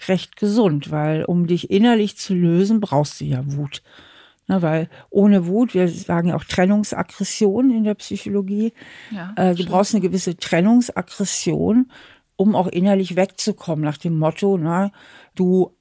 [0.08, 3.82] recht gesund, weil um dich innerlich zu lösen, brauchst du ja Wut.
[4.46, 8.72] Na, weil ohne Wut, wir sagen ja auch Trennungsaggression in der Psychologie,
[9.10, 9.68] Ja, äh, du stimmt.
[9.70, 11.90] brauchst eine gewisse Trennungsaggression,
[12.36, 14.90] um auch innerlich wegzukommen, nach dem Motto, na,
[15.34, 15.76] du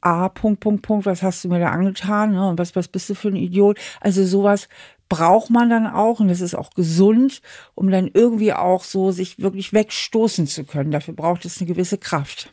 [0.00, 2.32] A, Punkt, Punkt, Punkt, was hast du mir da angetan?
[2.32, 2.48] Ne?
[2.48, 3.78] Und was, was bist du für ein Idiot?
[4.00, 4.68] Also sowas
[5.08, 7.40] braucht man dann auch und das ist auch gesund,
[7.76, 10.90] um dann irgendwie auch so sich wirklich wegstoßen zu können.
[10.90, 12.52] Dafür braucht es eine gewisse Kraft.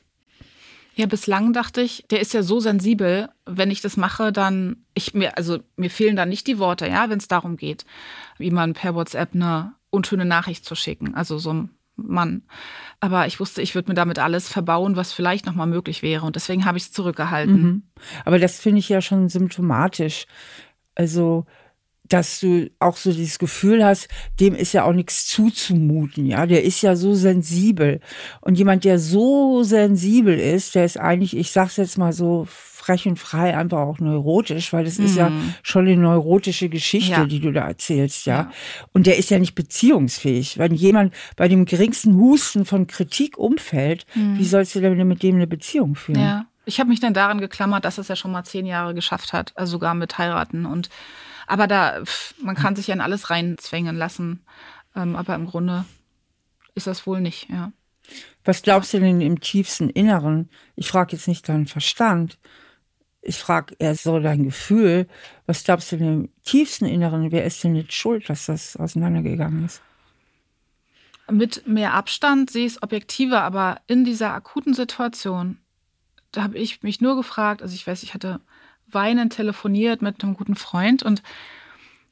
[0.99, 5.13] Ja, bislang dachte ich, der ist ja so sensibel, wenn ich das mache, dann ich
[5.13, 7.85] mir also mir fehlen dann nicht die Worte, ja, wenn es darum geht,
[8.38, 12.41] wie man per WhatsApp eine unschöne Nachricht zu schicken, also so ein Mann.
[12.99, 16.25] Aber ich wusste, ich würde mir damit alles verbauen, was vielleicht noch mal möglich wäre
[16.25, 17.89] und deswegen habe ich es zurückgehalten.
[18.25, 20.25] Aber das finde ich ja schon symptomatisch.
[20.95, 21.45] Also,
[22.09, 24.07] dass du auch so dieses Gefühl hast,
[24.39, 26.45] dem ist ja auch nichts zuzumuten, ja.
[26.45, 27.99] Der ist ja so sensibel.
[28.41, 33.07] Und jemand, der so sensibel ist, der ist eigentlich, ich sag's jetzt mal so frech
[33.07, 37.25] und frei, einfach auch neurotisch, weil das ist ja schon eine neurotische Geschichte, Ja.
[37.25, 38.51] die du da erzählst, ja.
[38.93, 40.57] Und der ist ja nicht beziehungsfähig.
[40.57, 45.35] Wenn jemand bei dem geringsten Husten von Kritik umfällt, wie sollst du denn mit dem
[45.35, 46.21] eine Beziehung führen?
[46.21, 46.45] Ja.
[46.65, 49.53] Ich habe mich dann daran geklammert, dass es ja schon mal zehn Jahre geschafft hat,
[49.55, 50.89] also sogar mit heiraten und
[51.49, 54.45] aber da, pff, man kann sich ja in alles reinzwängen lassen.
[54.95, 55.85] Ähm, aber im Grunde
[56.75, 57.71] ist das wohl nicht, ja.
[58.43, 60.49] Was glaubst du denn im tiefsten Inneren?
[60.75, 62.39] Ich frage jetzt nicht deinen Verstand.
[63.21, 65.07] Ich frage eher so dein Gefühl.
[65.45, 67.31] Was glaubst du denn im tiefsten Inneren?
[67.31, 69.81] Wer ist denn jetzt schuld, dass das auseinandergegangen ist?
[71.29, 75.57] Mit mehr Abstand sehe ich es objektiver, aber in dieser akuten Situation,
[76.31, 78.39] da habe ich mich nur gefragt, also ich weiß, ich hatte
[78.91, 81.21] weinend telefoniert mit einem guten Freund und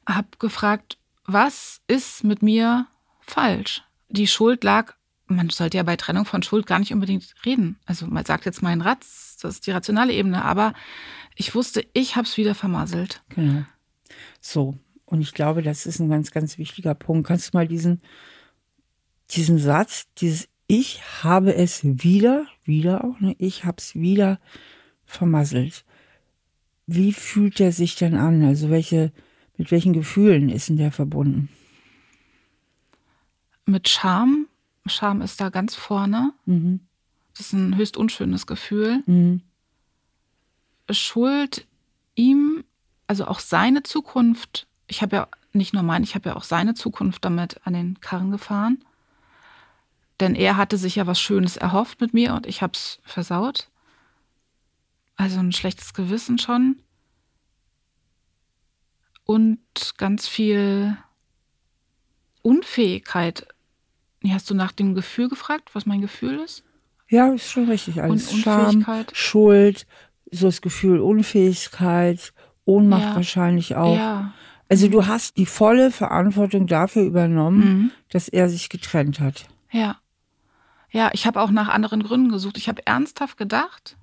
[0.06, 2.86] habe gefragt, was ist mit mir
[3.20, 3.82] falsch?
[4.08, 4.94] Die Schuld lag,
[5.26, 7.78] man sollte ja bei Trennung von Schuld gar nicht unbedingt reden.
[7.84, 10.72] Also man sagt jetzt mein Ratz, das ist die rationale Ebene, aber
[11.36, 13.22] ich wusste, ich habe es wieder vermasselt.
[13.28, 13.64] Genau.
[14.40, 14.78] So.
[15.04, 17.26] Und ich glaube, das ist ein ganz, ganz wichtiger Punkt.
[17.26, 18.02] Kannst du mal diesen,
[19.30, 23.34] diesen Satz, dieses Ich habe es wieder, wieder auch, ne?
[23.38, 24.38] Ich habe es wieder
[25.06, 25.84] vermasselt.
[26.90, 28.42] Wie fühlt er sich denn an?
[28.42, 29.12] Also welche,
[29.58, 31.50] mit welchen Gefühlen ist denn der verbunden?
[33.66, 34.46] Mit Scham,
[34.86, 36.32] Scham ist da ganz vorne.
[36.46, 36.80] Mhm.
[37.36, 39.02] Das ist ein höchst unschönes Gefühl.
[39.04, 39.42] Mhm.
[40.88, 41.66] Schuld
[42.14, 42.64] ihm,
[43.06, 46.72] also auch seine Zukunft, ich habe ja nicht nur meine, ich habe ja auch seine
[46.72, 48.82] Zukunft damit an den Karren gefahren.
[50.20, 53.68] Denn er hatte sich ja was Schönes erhofft mit mir und ich habe es versaut.
[55.18, 56.76] Also ein schlechtes Gewissen schon.
[59.24, 59.58] Und
[59.98, 60.96] ganz viel
[62.42, 63.46] Unfähigkeit.
[64.26, 66.64] Hast du nach dem Gefühl gefragt, was mein Gefühl ist?
[67.08, 68.00] Ja, ist schon richtig.
[68.00, 69.86] Alles Und Scham, Schuld,
[70.30, 72.32] so das Gefühl Unfähigkeit,
[72.64, 73.16] Ohnmacht ja.
[73.16, 73.96] wahrscheinlich auch.
[73.96, 74.32] Ja.
[74.68, 77.90] Also du hast die volle Verantwortung dafür übernommen, mhm.
[78.10, 79.48] dass er sich getrennt hat.
[79.72, 79.98] Ja.
[80.90, 82.56] Ja, ich habe auch nach anderen Gründen gesucht.
[82.56, 83.96] Ich habe ernsthaft gedacht,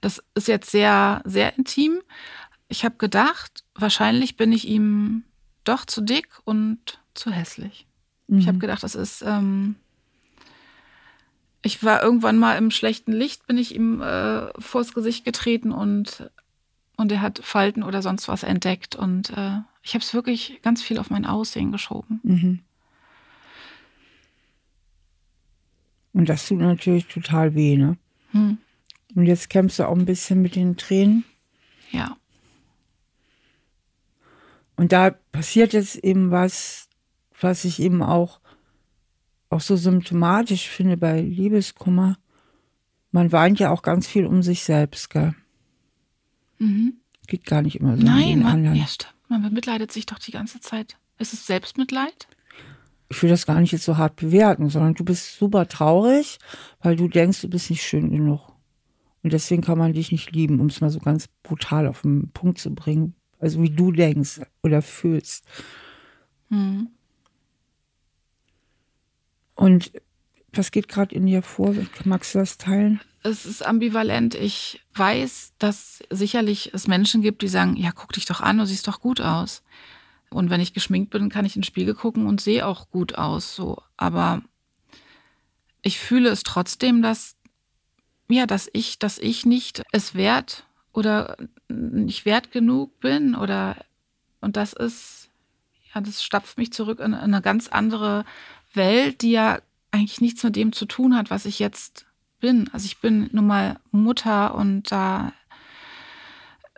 [0.00, 2.00] das ist jetzt sehr, sehr intim.
[2.68, 5.24] Ich habe gedacht, wahrscheinlich bin ich ihm
[5.64, 7.86] doch zu dick und zu hässlich.
[8.26, 8.38] Mhm.
[8.38, 9.22] Ich habe gedacht, das ist.
[9.22, 9.76] Ähm,
[11.62, 16.30] ich war irgendwann mal im schlechten Licht, bin ich ihm äh, vors Gesicht getreten und,
[16.96, 18.94] und er hat Falten oder sonst was entdeckt.
[18.94, 22.20] Und äh, ich habe es wirklich ganz viel auf mein Aussehen geschoben.
[22.22, 22.60] Mhm.
[26.12, 27.96] Und das tut natürlich total weh, ne?
[28.32, 28.58] Hm.
[29.18, 31.24] Und jetzt kämpfst du auch ein bisschen mit den Tränen.
[31.90, 32.16] Ja.
[34.76, 36.88] Und da passiert jetzt eben was,
[37.40, 38.38] was ich eben auch,
[39.50, 42.16] auch so symptomatisch finde bei Liebeskummer.
[43.10, 45.34] Man weint ja auch ganz viel um sich selbst, gell?
[46.58, 46.98] Mhm.
[47.26, 48.04] Geht gar nicht immer so.
[48.04, 49.16] Nein, man, ja, stimmt.
[49.26, 50.96] man bemitleidet sich doch die ganze Zeit.
[51.18, 52.28] Ist es Selbstmitleid?
[53.08, 56.38] Ich will das gar nicht jetzt so hart bewerten, sondern du bist super traurig,
[56.80, 58.52] weil du denkst, du bist nicht schön genug.
[59.22, 62.30] Und deswegen kann man dich nicht lieben, um es mal so ganz brutal auf den
[62.30, 63.14] Punkt zu bringen.
[63.38, 65.44] Also wie du denkst oder fühlst.
[66.48, 66.88] Mhm.
[69.54, 69.92] Und
[70.52, 71.74] was geht gerade in dir vor?
[72.04, 73.00] Magst du das teilen?
[73.22, 74.34] Es ist ambivalent.
[74.34, 78.66] Ich weiß, dass sicherlich es Menschen gibt, die sagen, ja, guck dich doch an, du
[78.66, 79.62] siehst doch gut aus.
[80.30, 83.16] Und wenn ich geschminkt bin, kann ich in den Spiegel gucken und sehe auch gut
[83.16, 83.82] aus, so.
[83.96, 84.42] Aber
[85.82, 87.36] ich fühle es trotzdem, dass,
[88.28, 91.36] ja, dass ich, dass ich nicht es wert oder
[91.68, 93.76] nicht wert genug bin oder
[94.40, 95.30] und das ist,
[95.94, 98.24] ja, das stapft mich zurück in, in eine ganz andere
[98.72, 99.58] Welt, die ja
[99.90, 102.06] eigentlich nichts mit dem zu tun hat, was ich jetzt
[102.40, 102.70] bin.
[102.72, 105.32] Also ich bin nun mal Mutter und da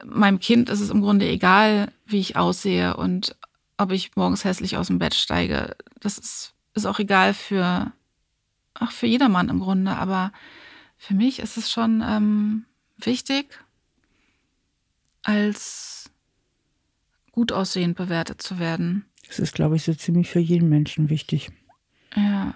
[0.05, 3.37] meinem Kind ist es im Grunde egal, wie ich aussehe und
[3.77, 5.77] ob ich morgens hässlich aus dem Bett steige.
[6.01, 7.93] Das ist, ist auch egal für,
[8.75, 9.93] ach, für jedermann im Grunde.
[9.97, 10.33] Aber
[11.01, 12.67] für mich ist es schon ähm,
[12.99, 13.59] wichtig,
[15.23, 16.11] als
[17.33, 19.07] gut aussehend bewertet zu werden.
[19.27, 21.51] Das ist, glaube ich, so ziemlich für jeden Menschen wichtig.
[22.15, 22.55] Ja.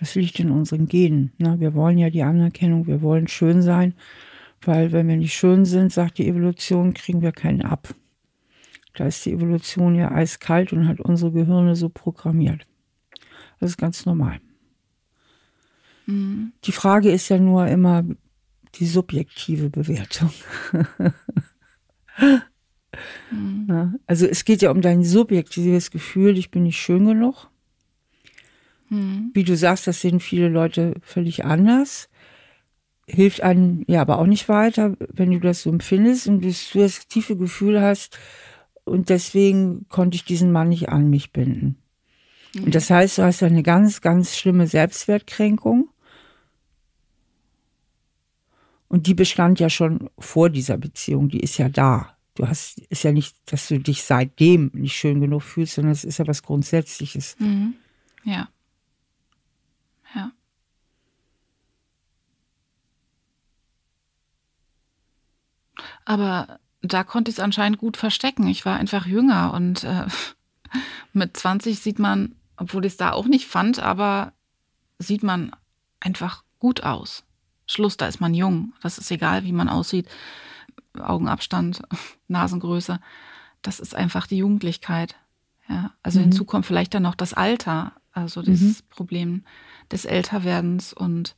[0.00, 1.32] Das liegt in unseren Genen.
[1.36, 1.60] Ne?
[1.60, 3.94] Wir wollen ja die Anerkennung, wir wollen schön sein,
[4.62, 7.94] weil wenn wir nicht schön sind, sagt die Evolution, kriegen wir keinen ab.
[8.94, 12.66] Da ist die Evolution ja eiskalt und hat unsere Gehirne so programmiert.
[13.60, 14.40] Das ist ganz normal.
[16.06, 16.52] Mhm.
[16.64, 18.04] Die Frage ist ja nur immer
[18.74, 20.30] die subjektive Bewertung.
[23.30, 23.98] Mhm.
[24.06, 27.48] also es geht ja um dein subjektives Gefühl, ich bin nicht schön genug.
[28.90, 29.30] Mhm.
[29.32, 32.10] Wie du sagst, das sehen viele Leute völlig anders.
[33.06, 37.08] Hilft einem ja aber auch nicht weiter, wenn du das so empfindest und du das
[37.08, 38.18] tiefe Gefühl hast,
[38.84, 41.76] und deswegen konnte ich diesen Mann nicht an mich binden.
[42.54, 42.64] Mhm.
[42.64, 45.88] Und das heißt, du hast eine ganz, ganz schlimme Selbstwertkränkung.
[48.92, 52.14] Und die bestand ja schon vor dieser Beziehung, die ist ja da.
[52.34, 56.04] Du hast, ist ja nicht, dass du dich seitdem nicht schön genug fühlst, sondern es
[56.04, 57.36] ist ja was Grundsätzliches.
[57.38, 57.72] Mhm.
[58.22, 58.50] Ja.
[60.14, 60.32] Ja.
[66.04, 68.46] Aber da konnte ich es anscheinend gut verstecken.
[68.46, 70.04] Ich war einfach jünger und äh,
[71.14, 74.34] mit 20 sieht man, obwohl ich es da auch nicht fand, aber
[74.98, 75.56] sieht man
[75.98, 77.24] einfach gut aus.
[77.72, 78.72] Schluss, da ist man jung.
[78.82, 80.08] Das ist egal, wie man aussieht.
[80.98, 81.82] Augenabstand,
[82.28, 83.00] Nasengröße.
[83.62, 85.16] Das ist einfach die Jugendlichkeit.
[85.68, 86.24] Ja, also mhm.
[86.24, 88.86] hinzu kommt vielleicht dann noch das Alter, also dieses mhm.
[88.88, 89.44] Problem
[89.90, 91.36] des Älterwerdens und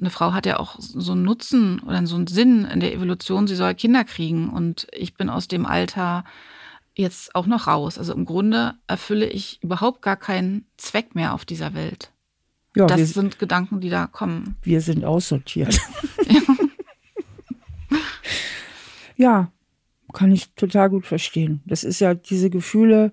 [0.00, 3.46] eine Frau hat ja auch so einen Nutzen oder so einen Sinn in der Evolution,
[3.46, 4.48] sie soll Kinder kriegen.
[4.48, 6.24] Und ich bin aus dem Alter
[6.94, 7.98] jetzt auch noch raus.
[7.98, 12.10] Also im Grunde erfülle ich überhaupt gar keinen Zweck mehr auf dieser Welt.
[12.74, 14.56] Ja, das sind Gedanken, die da kommen.
[14.62, 15.78] Wir sind aussortiert.
[19.16, 19.52] ja,
[20.12, 21.62] kann ich total gut verstehen.
[21.66, 23.12] Das ist ja diese Gefühle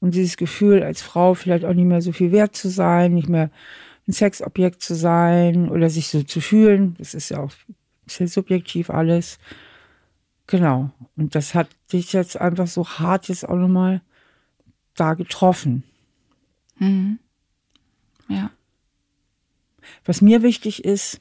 [0.00, 3.28] und dieses Gefühl, als Frau vielleicht auch nicht mehr so viel wert zu sein, nicht
[3.28, 3.50] mehr
[4.06, 6.94] ein Sexobjekt zu sein oder sich so zu fühlen.
[6.98, 7.52] Das ist ja auch
[8.06, 9.38] sehr subjektiv alles.
[10.46, 10.90] Genau.
[11.16, 14.00] Und das hat dich jetzt einfach so hart jetzt auch nochmal
[14.94, 15.84] da getroffen.
[16.78, 17.18] Mhm.
[18.28, 18.50] Ja.
[20.04, 21.20] Was mir wichtig ist,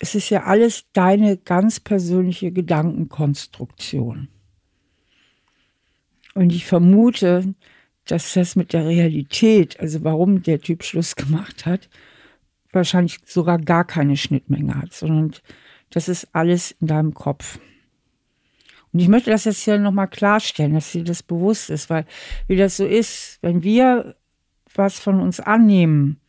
[0.00, 4.28] es ist ja alles deine ganz persönliche Gedankenkonstruktion.
[6.34, 7.54] Und ich vermute,
[8.04, 11.88] dass das mit der Realität, also warum der Typ Schluss gemacht hat,
[12.72, 15.32] wahrscheinlich sogar gar keine Schnittmenge hat, sondern
[15.90, 17.58] das ist alles in deinem Kopf.
[18.92, 22.06] Und ich möchte das jetzt hier nochmal klarstellen, dass dir das bewusst ist, weil
[22.48, 24.16] wie das so ist, wenn wir
[24.74, 26.20] was von uns annehmen,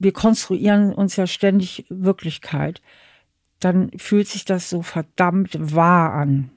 [0.00, 2.80] wir konstruieren uns ja ständig Wirklichkeit,
[3.60, 6.50] dann fühlt sich das so verdammt wahr an.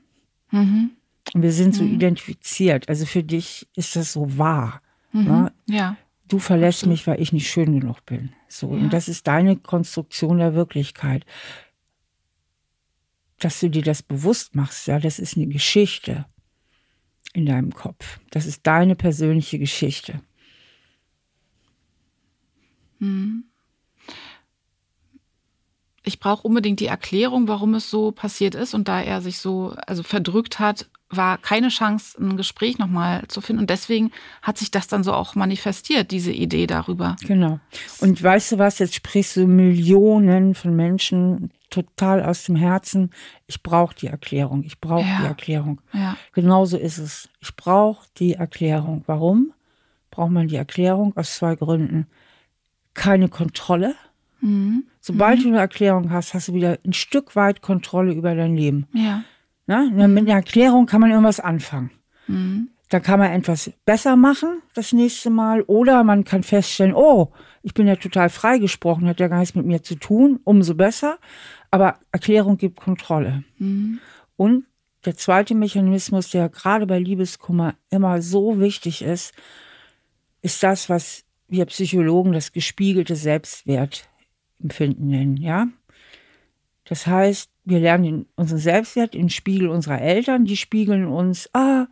[0.49, 0.91] Mhm.
[1.33, 1.95] Und wir sind so mhm.
[1.95, 2.87] identifiziert.
[2.87, 4.81] Also für dich ist das so wahr.
[5.11, 5.23] Mhm.
[5.23, 5.51] Ne?
[5.65, 5.97] Ja.
[6.29, 6.93] Du verlässt Absolut.
[6.93, 8.31] mich, weil ich nicht schön genug bin.
[8.47, 8.73] So.
[8.73, 8.81] Ja.
[8.81, 11.25] Und das ist deine Konstruktion der Wirklichkeit.
[13.39, 16.25] Dass du dir das bewusst machst, ja, das ist eine Geschichte
[17.33, 18.19] in deinem Kopf.
[18.31, 20.21] Das ist deine persönliche Geschichte.
[26.05, 28.73] Ich brauche unbedingt die Erklärung, warum es so passiert ist.
[28.73, 33.39] Und da er sich so also verdrückt hat, war keine Chance, ein Gespräch nochmal zu
[33.39, 33.61] finden.
[33.61, 37.15] Und deswegen hat sich das dann so auch manifestiert, diese Idee darüber.
[37.25, 37.59] Genau.
[38.01, 43.11] Und weißt du was, jetzt sprichst du Millionen von Menschen total aus dem Herzen.
[43.47, 44.63] Ich brauche die Erklärung.
[44.63, 45.19] Ich brauche ja.
[45.21, 45.81] die Erklärung.
[45.93, 46.17] Ja.
[46.33, 47.29] Genauso ist es.
[47.39, 49.03] Ich brauche die Erklärung.
[49.07, 49.53] Warum
[50.11, 51.15] braucht man die Erklärung?
[51.15, 52.07] Aus zwei Gründen.
[52.93, 53.95] Keine Kontrolle.
[54.41, 54.83] Mhm.
[54.99, 55.43] Sobald mhm.
[55.43, 58.87] du eine Erklärung hast, hast du wieder ein Stück weit Kontrolle über dein Leben.
[58.93, 59.23] Ja.
[59.67, 59.89] Ne?
[60.07, 61.91] Mit einer Erklärung kann man irgendwas anfangen.
[62.27, 62.69] Mhm.
[62.89, 67.31] Da kann man etwas besser machen das nächste Mal oder man kann feststellen, oh,
[67.63, 71.17] ich bin ja total freigesprochen, hat ja gar nichts mit mir zu tun, umso besser.
[71.71, 73.43] Aber Erklärung gibt Kontrolle.
[73.57, 73.99] Mhm.
[74.35, 74.65] Und
[75.05, 79.33] der zweite Mechanismus, der gerade bei Liebeskummer immer so wichtig ist,
[80.41, 81.23] ist das, was
[81.53, 85.67] wir Psychologen das gespiegelte Selbstwertempfinden nennen, ja?
[86.85, 90.43] Das heißt, wir lernen unseren Selbstwert im Spiegel unserer Eltern.
[90.45, 91.87] Die spiegeln uns, ah,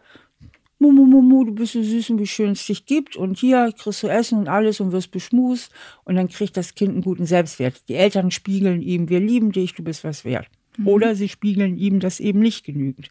[0.80, 3.16] Mumu, Mumu, du bist so süß und wie schön es dich gibt.
[3.16, 5.72] Und hier kriegst du Essen und alles und wirst beschmust.
[6.04, 7.88] Und dann kriegt das Kind einen guten Selbstwert.
[7.88, 10.48] Die Eltern spiegeln ihm, wir lieben dich, du bist was wert.
[10.78, 10.88] Mhm.
[10.88, 13.10] Oder sie spiegeln ihm das eben nicht genügend.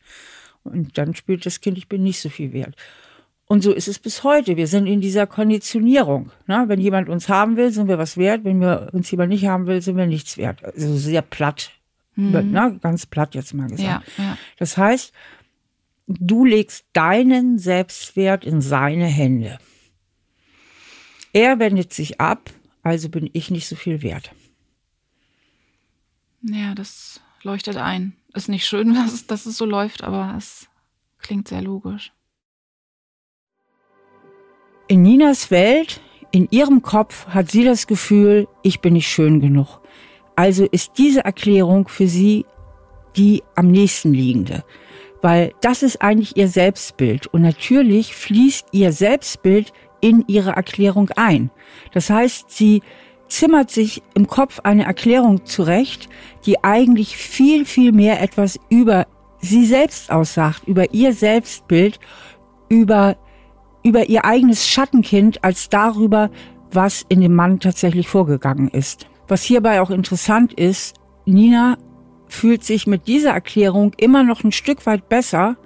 [0.64, 2.74] Und dann spürt das Kind, ich bin nicht so viel wert.
[3.51, 4.57] Und so ist es bis heute.
[4.57, 6.30] Wir sind in dieser Konditionierung.
[6.46, 6.66] Ne?
[6.68, 8.44] Wenn jemand uns haben will, sind wir was wert.
[8.44, 10.64] Wenn wir uns jemand nicht haben will, sind wir nichts wert.
[10.64, 11.72] Also sehr platt.
[12.14, 12.53] Mhm.
[12.53, 12.78] Ne?
[12.80, 14.09] Ganz platt jetzt mal gesagt.
[14.16, 14.38] Ja, ja.
[14.57, 15.12] Das heißt,
[16.07, 19.59] du legst deinen Selbstwert in seine Hände.
[21.32, 22.53] Er wendet sich ab,
[22.84, 24.30] also bin ich nicht so viel wert.
[26.42, 28.12] Ja, das leuchtet ein.
[28.32, 30.68] Ist nicht schön, dass dass es so läuft, aber es
[31.18, 32.12] klingt sehr logisch.
[34.91, 36.01] In Ninas Welt,
[36.32, 39.80] in ihrem Kopf hat sie das Gefühl, ich bin nicht schön genug.
[40.34, 42.45] Also ist diese Erklärung für sie
[43.14, 44.64] die am nächsten liegende,
[45.22, 51.53] weil das ist eigentlich ihr Selbstbild und natürlich fließt ihr Selbstbild in ihre Erklärung ein.
[51.93, 52.82] Das heißt, sie
[53.28, 56.09] zimmert sich im Kopf eine Erklärung zurecht,
[56.47, 59.07] die eigentlich viel, viel mehr etwas über
[59.41, 62.01] sie selbst aussagt, über ihr Selbstbild,
[62.68, 63.16] über
[63.82, 66.30] über ihr eigenes Schattenkind als darüber,
[66.72, 69.06] was in dem Mann tatsächlich vorgegangen ist.
[69.28, 71.78] Was hierbei auch interessant ist, Nina
[72.28, 75.56] fühlt sich mit dieser Erklärung immer noch ein Stück weit besser,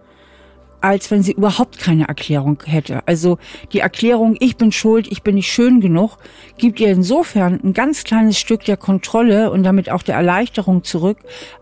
[0.85, 3.09] als wenn sie überhaupt keine Erklärung hätte.
[3.09, 3.39] Also
[3.73, 6.19] die Erklärung, ich bin schuld, ich bin nicht schön genug,
[6.59, 11.17] gibt ihr insofern ein ganz kleines Stück der Kontrolle und damit auch der Erleichterung zurück,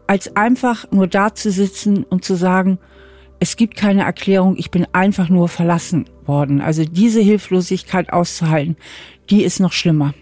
[0.09, 2.79] als einfach nur da zu sitzen und zu sagen,
[3.43, 6.61] es gibt keine Erklärung, ich bin einfach nur verlassen worden.
[6.61, 8.77] Also diese Hilflosigkeit auszuhalten,
[9.31, 10.15] die ist noch schlimmer.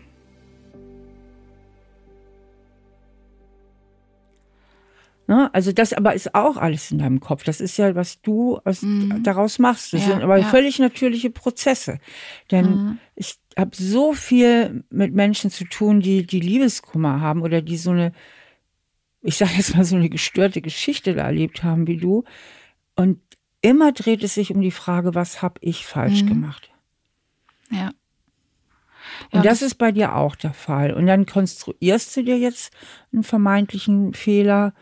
[5.26, 5.52] Ne?
[5.52, 7.44] Also das aber ist auch alles in deinem Kopf.
[7.44, 9.22] Das ist ja, was du aus, mhm.
[9.22, 9.92] daraus machst.
[9.92, 10.46] Das ja, sind aber ja.
[10.46, 11.98] völlig natürliche Prozesse.
[12.50, 12.98] Denn mhm.
[13.16, 17.90] ich habe so viel mit Menschen zu tun, die die Liebeskummer haben oder die so
[17.90, 18.12] eine,
[19.20, 22.24] ich sage jetzt mal so eine gestörte Geschichte da erlebt haben wie du.
[23.00, 23.18] Und
[23.62, 26.28] immer dreht es sich um die Frage, was habe ich falsch mhm.
[26.28, 26.70] gemacht?
[27.70, 27.78] Ja.
[27.78, 27.90] ja.
[29.30, 30.92] Und das, das ist bei dir auch der Fall.
[30.92, 32.74] Und dann konstruierst du dir jetzt
[33.10, 34.74] einen vermeintlichen Fehler.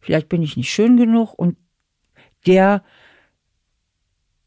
[0.00, 1.32] Vielleicht bin ich nicht schön genug.
[1.32, 1.56] Und
[2.46, 2.84] der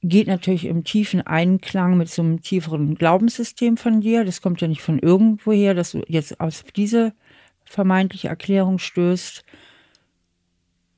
[0.03, 4.23] geht natürlich im tiefen Einklang mit so einem tieferen Glaubenssystem von dir.
[4.23, 7.15] Das kommt ja nicht von irgendwoher, dass du jetzt auf diese
[7.63, 9.43] vermeintliche Erklärung stößt.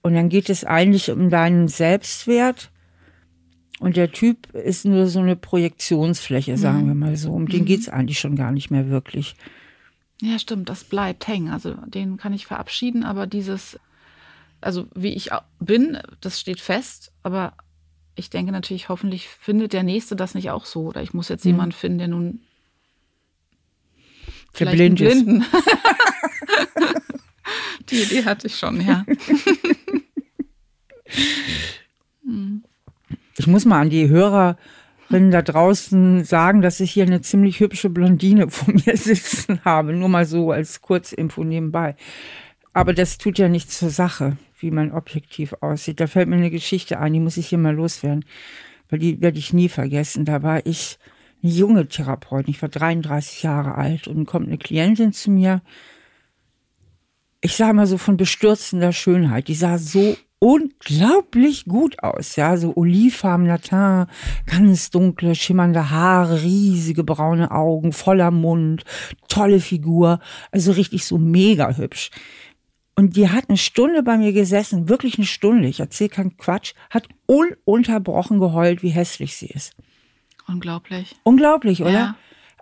[0.02, 2.72] Und dann geht es eigentlich um deinen Selbstwert.
[3.80, 6.88] Und der Typ ist nur so eine Projektionsfläche, sagen mhm.
[6.88, 7.32] wir mal so.
[7.32, 7.66] Um den mhm.
[7.66, 9.36] geht es eigentlich schon gar nicht mehr wirklich.
[10.22, 11.50] Ja, stimmt, das bleibt hängen.
[11.50, 13.80] Also den kann ich verabschieden, aber dieses,
[14.62, 15.30] also wie ich
[15.60, 17.54] bin, das steht fest, aber
[18.16, 20.88] ich denke natürlich, hoffentlich findet der Nächste das nicht auch so.
[20.88, 21.52] Oder ich muss jetzt mhm.
[21.52, 22.40] jemanden finden, der nun
[24.54, 25.46] vielleicht blind Blinden.
[27.90, 29.06] Die Idee hatte ich schon, ja.
[33.38, 37.90] ich muss mal an die Hörerinnen da draußen sagen, dass ich hier eine ziemlich hübsche
[37.90, 39.94] Blondine vor mir sitzen habe.
[39.94, 41.96] Nur mal so als Kurzinfo nebenbei.
[42.74, 46.00] Aber das tut ja nichts zur Sache, wie man objektiv aussieht.
[46.00, 48.26] Da fällt mir eine Geschichte ein, die muss ich hier mal loswerden.
[48.90, 50.26] Weil die werde ich nie vergessen.
[50.26, 50.98] Da war ich
[51.44, 52.52] eine junge Therapeutin.
[52.52, 55.62] Ich war 33 Jahre alt und kommt eine Klientin zu mir.
[57.42, 59.48] Ich sage mal so von bestürzender Schönheit.
[59.48, 64.10] Die sah so unglaublich gut aus, ja, so olivfarbener Teint,
[64.46, 68.84] ganz dunkle, schimmernde Haare, riesige braune Augen, voller Mund,
[69.28, 70.20] tolle Figur,
[70.52, 72.12] also richtig so mega hübsch.
[72.96, 76.74] Und die hat eine Stunde bei mir gesessen, wirklich eine Stunde, ich erzähle keinen Quatsch,
[76.90, 79.76] hat ununterbrochen geheult, wie hässlich sie ist.
[80.48, 81.16] Unglaublich.
[81.24, 81.92] Unglaublich, oder?
[81.92, 82.16] Ja.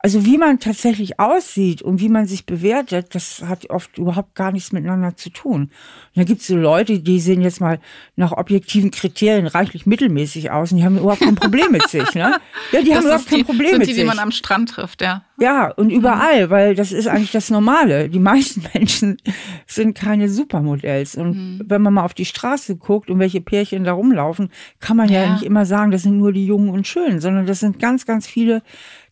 [0.05, 4.51] Also wie man tatsächlich aussieht und wie man sich bewertet, das hat oft überhaupt gar
[4.51, 5.61] nichts miteinander zu tun.
[5.61, 5.71] Und
[6.13, 7.79] da gibt es so Leute, die sehen jetzt mal
[8.15, 12.13] nach objektiven Kriterien reichlich mittelmäßig aus und die haben überhaupt kein Problem mit sich.
[12.13, 12.35] Ne?
[12.71, 14.03] Ja, die das haben überhaupt kein die, Problem sind mit die, sich.
[14.03, 15.23] die man am Strand trifft, ja.
[15.39, 18.07] Ja, und überall, weil das ist eigentlich das Normale.
[18.07, 19.17] Die meisten Menschen
[19.65, 21.15] sind keine Supermodells.
[21.15, 21.61] Und mhm.
[21.65, 24.49] wenn man mal auf die Straße guckt und welche Pärchen da rumlaufen,
[24.79, 25.23] kann man ja.
[25.23, 28.05] ja nicht immer sagen, das sind nur die Jungen und Schönen, sondern das sind ganz,
[28.05, 28.61] ganz viele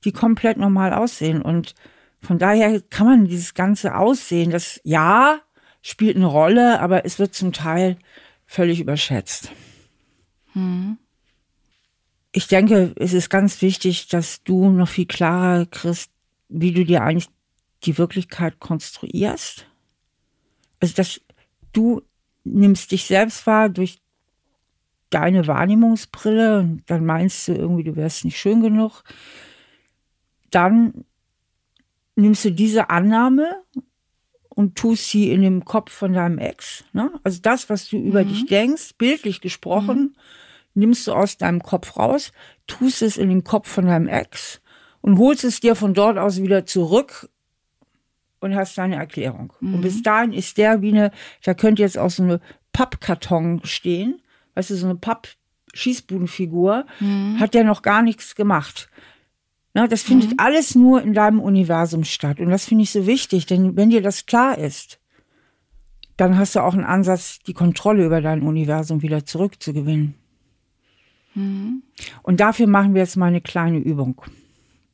[0.05, 1.41] die komplett normal aussehen.
[1.41, 1.75] Und
[2.21, 5.39] von daher kann man dieses ganze Aussehen, das ja
[5.81, 7.97] spielt eine Rolle, aber es wird zum Teil
[8.45, 9.51] völlig überschätzt.
[10.53, 10.97] Hm.
[12.31, 16.09] Ich denke, es ist ganz wichtig, dass du noch viel klarer kriegst,
[16.49, 17.29] wie du dir eigentlich
[17.83, 19.67] die Wirklichkeit konstruierst.
[20.79, 21.21] Also, dass
[21.73, 22.01] du
[22.43, 23.99] nimmst dich selbst wahr durch
[25.09, 29.03] deine Wahrnehmungsbrille und dann meinst du irgendwie, du wärst nicht schön genug
[30.55, 31.05] dann
[32.15, 33.63] nimmst du diese Annahme
[34.49, 36.83] und tust sie in dem Kopf von deinem Ex.
[36.93, 37.11] Ne?
[37.23, 38.05] Also das, was du mhm.
[38.05, 40.15] über dich denkst, bildlich gesprochen, mhm.
[40.75, 42.31] nimmst du aus deinem Kopf raus,
[42.67, 44.61] tust es in den Kopf von deinem Ex
[45.01, 47.29] und holst es dir von dort aus wieder zurück
[48.39, 49.53] und hast deine Erklärung.
[49.59, 49.75] Mhm.
[49.75, 51.11] Und bis dahin ist der wie eine,
[51.43, 52.39] da könnte jetzt auch so eine
[52.73, 54.21] Pappkarton stehen,
[54.55, 57.39] weißt du, so eine Papp-Schießbudenfigur, mhm.
[57.39, 58.89] hat der noch gar nichts gemacht.
[59.73, 60.35] Na, das findet mhm.
[60.37, 62.39] alles nur in deinem Universum statt.
[62.39, 64.99] Und das finde ich so wichtig, denn wenn dir das klar ist,
[66.15, 70.13] dann hast du auch einen Ansatz, die Kontrolle über dein Universum wieder zurückzugewinnen.
[71.33, 71.83] Mhm.
[72.21, 74.21] Und dafür machen wir jetzt mal eine kleine Übung.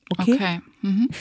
[0.10, 0.34] Okay.
[0.34, 0.62] okay.
[0.82, 1.10] Mhm.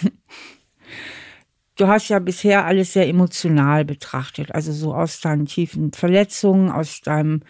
[1.77, 7.03] Du hast ja bisher alles sehr emotional betrachtet, also so aus deinen tiefen Verletzungen, aus
[7.03, 7.43] deinem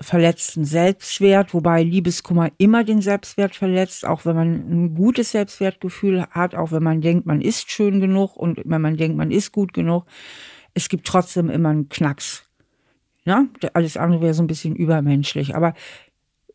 [0.00, 6.54] verletzten Selbstwert, wobei Liebeskummer immer den Selbstwert verletzt, auch wenn man ein gutes Selbstwertgefühl hat,
[6.54, 9.72] auch wenn man denkt, man ist schön genug und wenn man denkt, man ist gut
[9.74, 10.06] genug.
[10.72, 12.48] Es gibt trotzdem immer einen Knacks.
[13.24, 13.46] Ja?
[13.74, 15.54] Alles andere wäre so ein bisschen übermenschlich.
[15.54, 15.74] Aber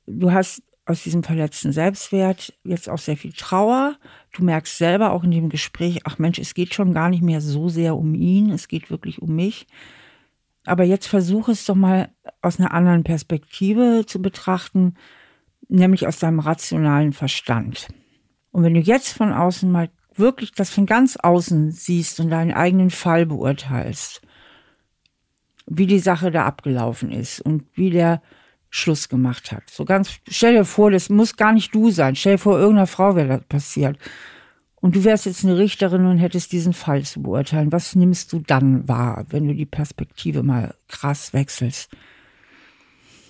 [0.08, 3.98] du hast aus diesem verletzten Selbstwert jetzt auch sehr viel Trauer.
[4.34, 7.42] Du merkst selber auch in dem Gespräch, ach Mensch, es geht schon gar nicht mehr
[7.42, 9.68] so sehr um ihn, es geht wirklich um mich.
[10.66, 12.10] Aber jetzt versuche es doch mal
[12.42, 14.96] aus einer anderen Perspektive zu betrachten,
[15.68, 17.88] nämlich aus deinem rationalen Verstand.
[18.52, 22.54] Und wenn du jetzt von außen mal wirklich das von ganz außen siehst und deinen
[22.54, 24.22] eigenen Fall beurteilst,
[25.68, 28.22] wie die Sache da abgelaufen ist und wie der
[28.70, 29.70] Schluss gemacht hat.
[29.70, 32.16] So ganz, stell dir vor, das muss gar nicht du sein.
[32.16, 33.98] Stell dir vor, irgendeiner Frau wäre das passiert.
[34.86, 37.72] Und du wärst jetzt eine Richterin und hättest diesen Fall zu beurteilen.
[37.72, 41.90] Was nimmst du dann wahr, wenn du die Perspektive mal krass wechselst?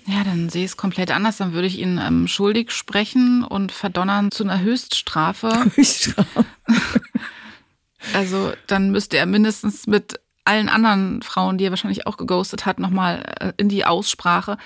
[0.06, 1.38] Ja, dann sehe ich es komplett anders.
[1.38, 5.48] Dann würde ich ihn ähm, schuldig sprechen und verdonnern zu einer Höchststrafe.
[5.78, 6.44] Höchststrafe.
[8.14, 12.80] also dann müsste er mindestens mit allen anderen Frauen, die er wahrscheinlich auch geghostet hat,
[12.80, 14.58] nochmal äh, in die Aussprache.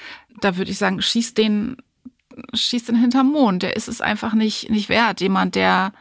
[0.42, 1.78] Da würde ich sagen, schieß den,
[2.52, 3.62] schieß den hinterm Mond.
[3.62, 5.22] Der ist es einfach nicht, nicht wert.
[5.22, 5.94] Jemand, der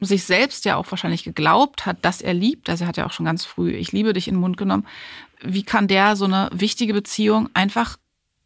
[0.00, 3.12] sich selbst ja auch wahrscheinlich geglaubt hat, dass er liebt, also er hat ja auch
[3.12, 4.86] schon ganz früh Ich liebe dich in den Mund genommen,
[5.42, 7.98] wie kann der so eine wichtige Beziehung einfach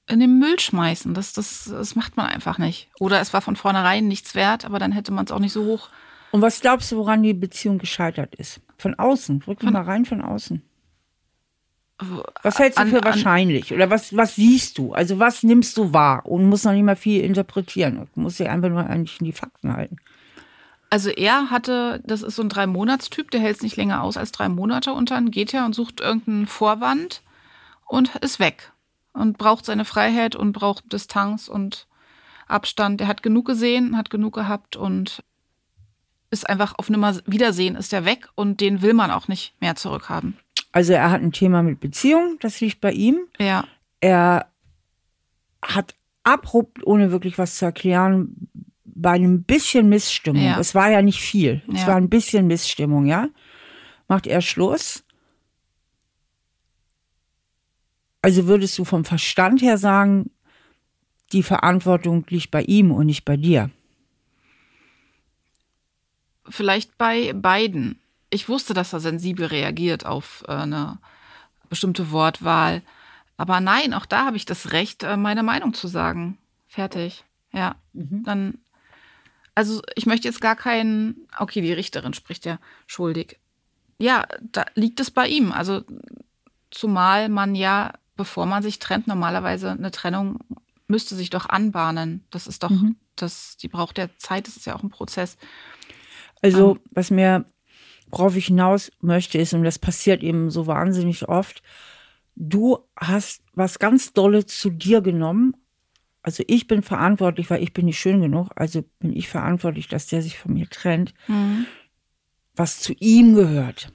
[0.08, 1.14] in den Müll schmeißen?
[1.14, 2.88] Das, das, das macht man einfach nicht.
[2.98, 5.64] Oder es war von vornherein nichts wert, aber dann hätte man es auch nicht so
[5.64, 5.88] hoch.
[6.30, 8.60] Und was glaubst du, woran die Beziehung gescheitert ist?
[8.76, 10.62] Von außen, wirklich mal rein von außen.
[12.42, 13.72] Was hältst du an, für wahrscheinlich?
[13.72, 14.92] Oder was, was siehst du?
[14.92, 16.26] Also was nimmst du wahr?
[16.26, 18.08] Und musst noch nicht mal viel interpretieren.
[18.14, 19.96] Du musst dich einfach nur eigentlich in die Fakten halten.
[20.94, 24.30] Also er hatte, das ist so ein Drei-Monats-Typ, der hält es nicht länger aus als
[24.30, 27.22] drei Monate und dann geht er und sucht irgendeinen Vorwand
[27.84, 28.70] und ist weg
[29.12, 31.88] und braucht seine Freiheit und braucht Distanz und
[32.46, 33.00] Abstand.
[33.00, 35.24] Er hat genug gesehen, hat genug gehabt und
[36.30, 39.74] ist einfach auf Nimmer Wiedersehen ist er weg und den will man auch nicht mehr
[39.74, 40.38] zurückhaben.
[40.70, 43.18] Also er hat ein Thema mit Beziehung, das liegt bei ihm.
[43.40, 43.64] Ja.
[44.00, 44.46] Er
[45.60, 48.48] hat abrupt, ohne wirklich was zu erklären,
[48.94, 50.58] bei einem bisschen Missstimmung, Ja.
[50.58, 51.88] es war ja nicht viel, es Ja.
[51.88, 53.28] war ein bisschen Missstimmung, ja,
[54.08, 55.04] macht er Schluss.
[58.22, 60.30] Also würdest du vom Verstand her sagen,
[61.32, 63.70] die Verantwortung liegt bei ihm und nicht bei dir.
[66.48, 67.98] Vielleicht bei beiden.
[68.30, 70.98] Ich wusste, dass er sensibel reagiert auf äh, eine
[71.68, 72.82] bestimmte Wortwahl.
[73.36, 76.38] Aber nein, auch da habe ich das Recht, äh, meine Meinung zu sagen.
[76.68, 77.24] Fertig.
[77.52, 77.76] Ja.
[77.92, 78.58] Dann,
[79.54, 83.38] also ich möchte jetzt gar keinen, okay, die Richterin spricht ja schuldig.
[83.98, 85.52] Ja, da liegt es bei ihm.
[85.52, 85.82] Also
[86.70, 90.40] zumal man ja, bevor man sich trennt, normalerweise eine Trennung
[90.86, 92.24] müsste sich doch anbahnen.
[92.30, 92.72] Das ist doch,
[93.16, 95.36] das, die braucht ja Zeit, das ist ja auch ein Prozess.
[96.42, 97.46] Also, was mir,
[98.10, 101.62] worauf ich hinaus möchte, ist, und das passiert eben so wahnsinnig oft,
[102.36, 105.56] du hast was ganz Dolle zu dir genommen.
[106.24, 108.48] Also ich bin verantwortlich, weil ich bin nicht schön genug.
[108.56, 111.12] Also bin ich verantwortlich, dass der sich von mir trennt,
[112.56, 113.92] was zu ihm gehört.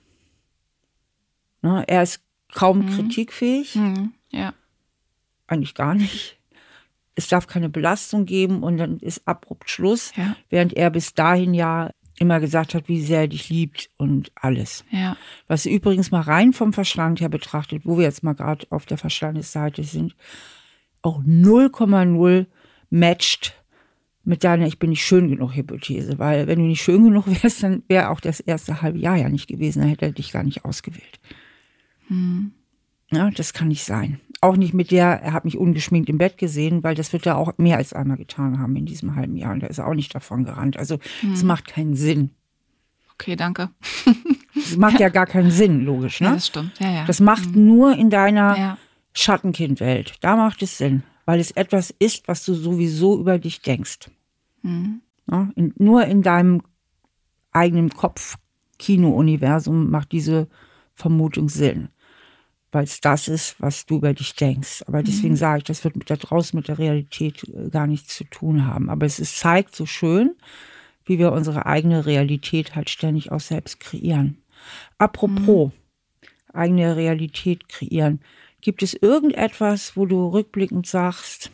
[1.62, 2.22] Ne, er ist
[2.54, 4.14] kaum kritikfähig, Mhm.
[4.32, 4.54] Ja.
[5.48, 6.38] eigentlich gar nicht.
[7.16, 10.36] Es darf keine Belastung geben und dann ist abrupt Schluss, Ja.
[10.50, 14.86] während er bis dahin ja immer gesagt hat, wie sehr er dich liebt und alles.
[14.92, 15.18] Ja.
[15.48, 18.98] Was übrigens mal rein vom Verstand her betrachtet, wo wir jetzt mal gerade auf der
[18.98, 20.16] Verstandesseite sind,
[21.02, 22.46] auch 0,0
[22.90, 23.56] matcht
[24.24, 26.20] mit deiner Ich bin nicht schön genug Hypothese.
[26.20, 29.30] Weil wenn du nicht schön genug wärst, dann wäre auch das erste halbe Jahr ja
[29.30, 29.80] nicht gewesen.
[29.80, 31.20] Dann hätte er dich gar nicht ausgewählt.
[33.12, 34.20] Ja, das kann nicht sein.
[34.42, 37.38] Auch nicht mit der, er hat mich ungeschminkt im Bett gesehen, weil das wird er
[37.38, 39.54] auch mehr als einmal getan haben in diesem halben Jahr.
[39.54, 40.78] Und da ist er auch nicht davon gerannt.
[40.78, 41.00] Also
[41.34, 42.32] es macht keinen Sinn.
[43.16, 43.70] Okay, danke.
[44.56, 46.22] Es macht ja gar keinen Sinn, logisch.
[46.22, 46.28] Ne?
[46.28, 46.80] Ja, das stimmt.
[46.80, 47.06] Ja, ja.
[47.06, 48.78] Das macht nur in deiner.
[49.14, 50.16] Schattenkindwelt.
[50.22, 54.10] Da macht es Sinn, weil es etwas ist, was du sowieso über dich denkst.
[55.30, 56.62] Ja, in, nur in deinem
[57.52, 58.38] eigenen Kopf,
[58.78, 60.48] Kino-Universum macht diese
[60.94, 61.90] Vermutung Sinn.
[62.72, 64.84] Weil es das ist, was du über dich denkst.
[64.86, 68.16] Aber deswegen sage ich, das wird mit da draußen mit der Realität äh, gar nichts
[68.16, 68.90] zu tun haben.
[68.90, 70.36] Aber es ist, zeigt so schön,
[71.06, 74.44] wie wir unsere eigene Realität halt ständig auch selbst kreieren.
[75.00, 75.72] Apropos
[76.54, 78.20] eigene Realität kreieren.
[78.62, 81.52] Gibt es irgendetwas, wo du rückblickend sagst,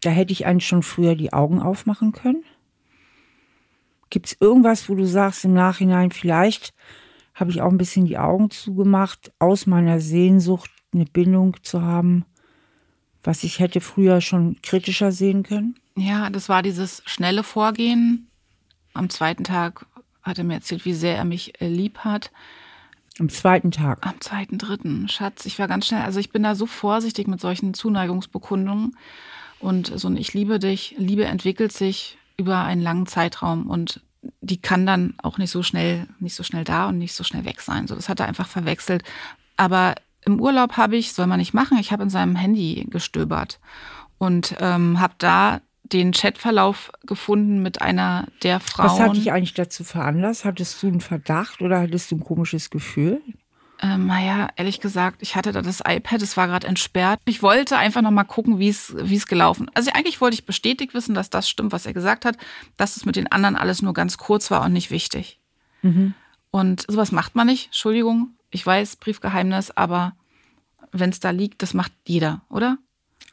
[0.00, 2.44] da hätte ich eigentlich schon früher die Augen aufmachen können?
[4.10, 6.72] Gibt es irgendwas, wo du sagst im Nachhinein, vielleicht
[7.34, 12.24] habe ich auch ein bisschen die Augen zugemacht, aus meiner Sehnsucht eine Bindung zu haben,
[13.22, 15.78] was ich hätte früher schon kritischer sehen können?
[15.96, 18.28] Ja, das war dieses schnelle Vorgehen.
[18.94, 19.86] Am zweiten Tag
[20.22, 22.30] hat er mir erzählt, wie sehr er mich äh, lieb hat.
[23.18, 24.06] Am zweiten Tag.
[24.06, 27.40] Am zweiten, dritten, Schatz, ich war ganz schnell, also ich bin da so vorsichtig mit
[27.40, 28.96] solchen Zuneigungsbekundungen.
[29.60, 34.00] Und so ein Ich liebe dich, Liebe entwickelt sich über einen langen Zeitraum und
[34.40, 37.44] die kann dann auch nicht so schnell, nicht so schnell da und nicht so schnell
[37.44, 37.88] weg sein.
[37.88, 39.02] So, das hat er einfach verwechselt.
[39.56, 39.94] Aber
[40.24, 43.58] im Urlaub habe ich, soll man nicht machen, ich habe in seinem Handy gestöbert
[44.18, 45.60] und ähm, habe da
[45.92, 48.86] den Chatverlauf gefunden mit einer der Frauen.
[48.86, 50.44] Was hat dich eigentlich dazu veranlasst?
[50.44, 53.20] Hattest du einen Verdacht oder hattest du ein komisches Gefühl?
[53.80, 57.20] Ähm, naja, ehrlich gesagt, ich hatte da das iPad, es war gerade entsperrt.
[57.26, 59.70] Ich wollte einfach noch mal gucken, wie es gelaufen.
[59.74, 62.36] Also eigentlich wollte ich bestätigt wissen, dass das stimmt, was er gesagt hat,
[62.76, 65.38] dass es mit den anderen alles nur ganz kurz war und nicht wichtig.
[66.50, 67.66] Und sowas macht man nicht.
[67.66, 70.16] Entschuldigung, ich weiß, Briefgeheimnis, aber
[70.90, 72.78] wenn es da liegt, das macht jeder, oder?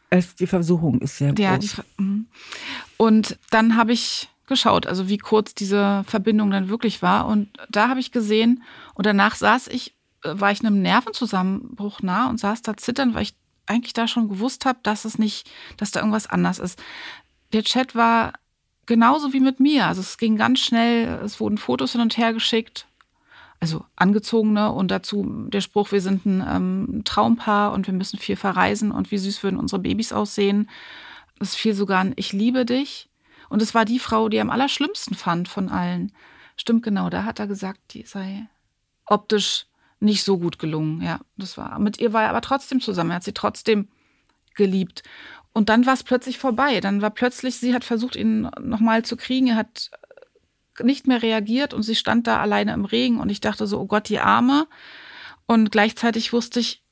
[0.09, 1.75] Es, die Versuchung ist sehr Ja, die, groß.
[1.75, 2.27] Ver- mhm.
[2.97, 7.27] und dann habe ich geschaut, also wie kurz diese Verbindung dann wirklich war.
[7.27, 12.29] Und da habe ich gesehen, und danach saß ich, äh, war ich einem Nervenzusammenbruch nah
[12.29, 13.35] und saß da zitternd, weil ich
[13.65, 16.79] eigentlich da schon gewusst habe, dass es nicht, dass da irgendwas anders ist.
[17.53, 18.33] Der Chat war
[18.85, 19.87] genauso wie mit mir.
[19.87, 22.85] Also es ging ganz schnell, es wurden Fotos hin und her geschickt.
[23.59, 28.35] Also angezogene und dazu der Spruch, wir sind ein ähm, Traumpaar und wir müssen viel
[28.35, 30.69] verreisen und wie süß würden unsere Babys aussehen.
[31.39, 33.09] Es fiel sogar ein Ich liebe dich.
[33.49, 36.11] Und es war die Frau, die er am allerschlimmsten fand von allen.
[36.57, 38.47] Stimmt genau, da hat er gesagt, die sei
[39.05, 39.67] optisch
[39.99, 41.01] nicht so gut gelungen.
[41.01, 41.79] Ja, das war.
[41.79, 43.11] Mit ihr war er aber trotzdem zusammen.
[43.11, 43.87] Er hat sie trotzdem
[44.55, 45.03] geliebt.
[45.53, 46.81] Und dann war es plötzlich vorbei.
[46.81, 49.47] Dann war plötzlich, sie hat versucht, ihn nochmal zu kriegen.
[49.47, 49.91] Er hat
[50.83, 53.85] nicht mehr reagiert und sie stand da alleine im Regen und ich dachte so, oh
[53.85, 54.67] Gott, die Arme.
[55.45, 56.83] Und gleichzeitig wusste ich,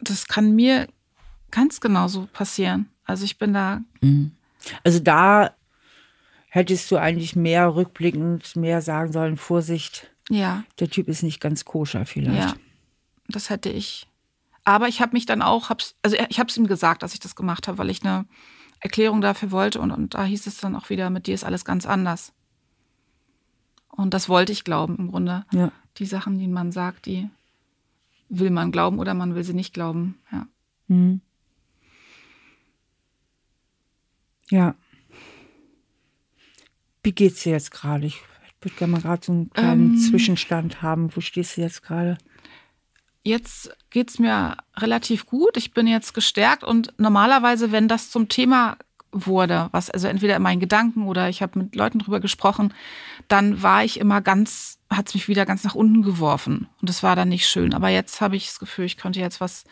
[0.00, 0.88] das kann mir
[1.50, 2.88] ganz genauso passieren.
[3.04, 3.80] Also ich bin da.
[4.00, 4.32] Mhm.
[4.84, 5.54] Also da
[6.48, 10.10] hättest du eigentlich mehr rückblickend mehr sagen sollen, Vorsicht.
[10.28, 10.64] Ja.
[10.78, 12.38] Der Typ ist nicht ganz koscher vielleicht.
[12.38, 12.54] Ja,
[13.28, 14.06] das hätte ich.
[14.64, 17.20] Aber ich habe mich dann auch, hab's, also ich habe es ihm gesagt, dass ich
[17.20, 18.26] das gemacht habe, weil ich eine
[18.80, 21.64] Erklärung dafür wollte und, und da hieß es dann auch wieder, mit dir ist alles
[21.64, 22.32] ganz anders.
[23.92, 25.44] Und das wollte ich glauben im Grunde.
[25.52, 25.70] Ja.
[25.98, 27.28] Die Sachen, die man sagt, die
[28.28, 30.18] will man glauben oder man will sie nicht glauben.
[30.32, 30.46] Ja.
[30.88, 31.20] Mhm.
[34.50, 34.74] Ja.
[37.02, 38.06] Wie geht's dir jetzt gerade?
[38.06, 38.20] Ich
[38.60, 41.14] würde gerne mal gerade so einen kleinen ähm, Zwischenstand haben.
[41.14, 42.16] Wo stehst du jetzt gerade?
[43.24, 45.56] Jetzt geht's mir relativ gut.
[45.56, 48.76] Ich bin jetzt gestärkt und normalerweise, wenn das zum Thema
[49.12, 52.72] wurde, was also entweder in meinen Gedanken oder ich habe mit Leuten drüber gesprochen,
[53.28, 57.02] dann war ich immer ganz, hat es mich wieder ganz nach unten geworfen und das
[57.02, 57.74] war dann nicht schön.
[57.74, 59.64] Aber jetzt habe ich das Gefühl, ich könnte jetzt was,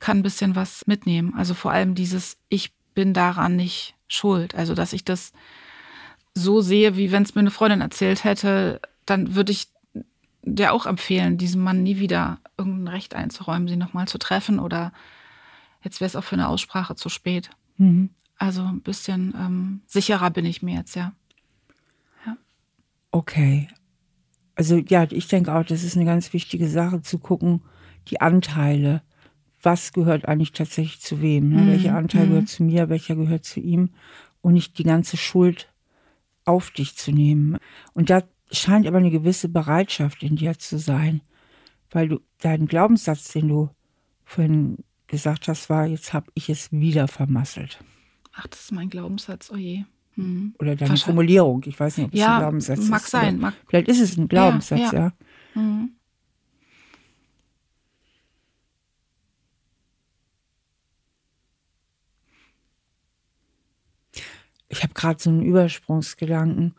[0.00, 1.34] kann ein bisschen was mitnehmen.
[1.36, 4.54] Also vor allem dieses, ich bin daran nicht schuld.
[4.54, 5.32] Also dass ich das
[6.34, 9.68] so sehe, wie wenn es mir eine Freundin erzählt hätte, dann würde ich
[10.42, 14.92] dir auch empfehlen, diesem Mann nie wieder irgendein Recht einzuräumen, sie nochmal zu treffen oder
[15.82, 17.50] jetzt wäre es auch für eine Aussprache zu spät.
[17.78, 18.10] Mhm.
[18.36, 21.12] Also ein bisschen ähm, sicherer bin ich mir jetzt, ja.
[22.26, 22.36] ja.
[23.10, 23.68] Okay.
[24.56, 27.62] Also ja, ich denke auch, das ist eine ganz wichtige Sache zu gucken,
[28.08, 29.02] die Anteile.
[29.62, 31.48] Was gehört eigentlich tatsächlich zu wem?
[31.48, 31.62] Ne?
[31.62, 31.68] Mhm.
[31.68, 32.30] Welcher Anteil mhm.
[32.30, 33.90] gehört zu mir, welcher gehört zu ihm?
[34.42, 35.72] Und nicht die ganze Schuld
[36.44, 37.56] auf dich zu nehmen.
[37.94, 41.22] Und da scheint aber eine gewisse Bereitschaft in dir zu sein,
[41.90, 43.70] weil du deinen Glaubenssatz, den du
[44.24, 47.82] vorhin gesagt hast, war, jetzt habe ich es wieder vermasselt.
[48.36, 49.84] Ach, das ist mein Glaubenssatz, oh je.
[50.14, 50.54] Hm.
[50.58, 53.10] Oder deine Formulierung, ich weiß nicht, ob es ja, ein Glaubenssatz mag ist.
[53.10, 53.62] Sein, mag sein.
[53.66, 54.92] Vielleicht ist es ein Glaubenssatz, ja.
[54.92, 55.12] ja.
[55.54, 55.60] ja.
[55.60, 55.90] Mhm.
[64.68, 66.74] Ich habe gerade so einen Übersprungsgedanken.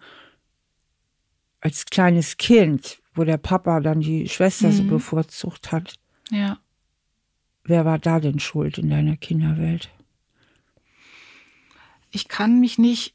[1.61, 4.73] Als kleines Kind, wo der Papa dann die Schwester mhm.
[4.73, 5.95] so bevorzugt hat.
[6.29, 6.59] Ja.
[7.63, 9.89] Wer war da denn schuld in deiner Kinderwelt?
[12.16, 13.13] Ich kann mich nicht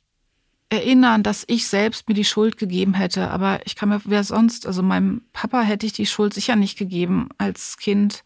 [0.69, 4.67] erinnern, dass ich selbst mir die Schuld gegeben hätte, aber ich kann mir, wer sonst,
[4.67, 8.23] also meinem Papa hätte ich die Schuld sicher nicht gegeben als Kind.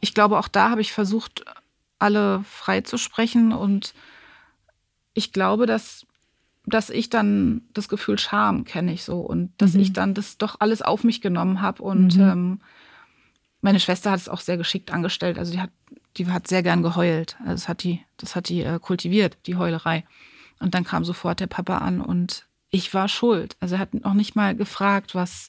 [0.00, 1.44] Ich glaube, auch da habe ich versucht,
[1.98, 3.94] alle freizusprechen und
[5.14, 6.06] ich glaube, dass,
[6.66, 9.80] dass ich dann das Gefühl Scham kenne ich so und dass mhm.
[9.80, 12.22] ich dann das doch alles auf mich genommen habe und mhm.
[12.22, 12.60] ähm,
[13.62, 15.38] meine Schwester hat es auch sehr geschickt angestellt.
[15.38, 15.70] Also die hat
[16.16, 17.36] die hat sehr gern geheult.
[17.40, 20.04] Also das hat die, das hat die äh, kultiviert, die Heulerei.
[20.58, 23.56] Und dann kam sofort der Papa an und ich war schuld.
[23.60, 25.48] Also er hat noch nicht mal gefragt, was,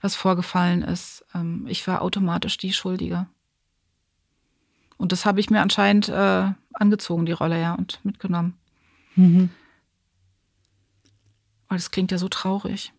[0.00, 1.24] was vorgefallen ist.
[1.34, 3.26] Ähm, ich war automatisch die Schuldige.
[4.96, 8.56] Und das habe ich mir anscheinend äh, angezogen, die Rolle, ja, und mitgenommen.
[9.16, 9.50] Mhm.
[11.68, 12.93] Weil das klingt ja so traurig.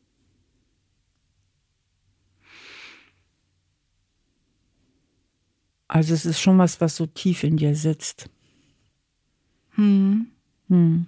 [5.87, 8.29] Also es ist schon was, was so tief in dir sitzt.
[9.71, 10.27] Hm.
[10.69, 11.07] Hm.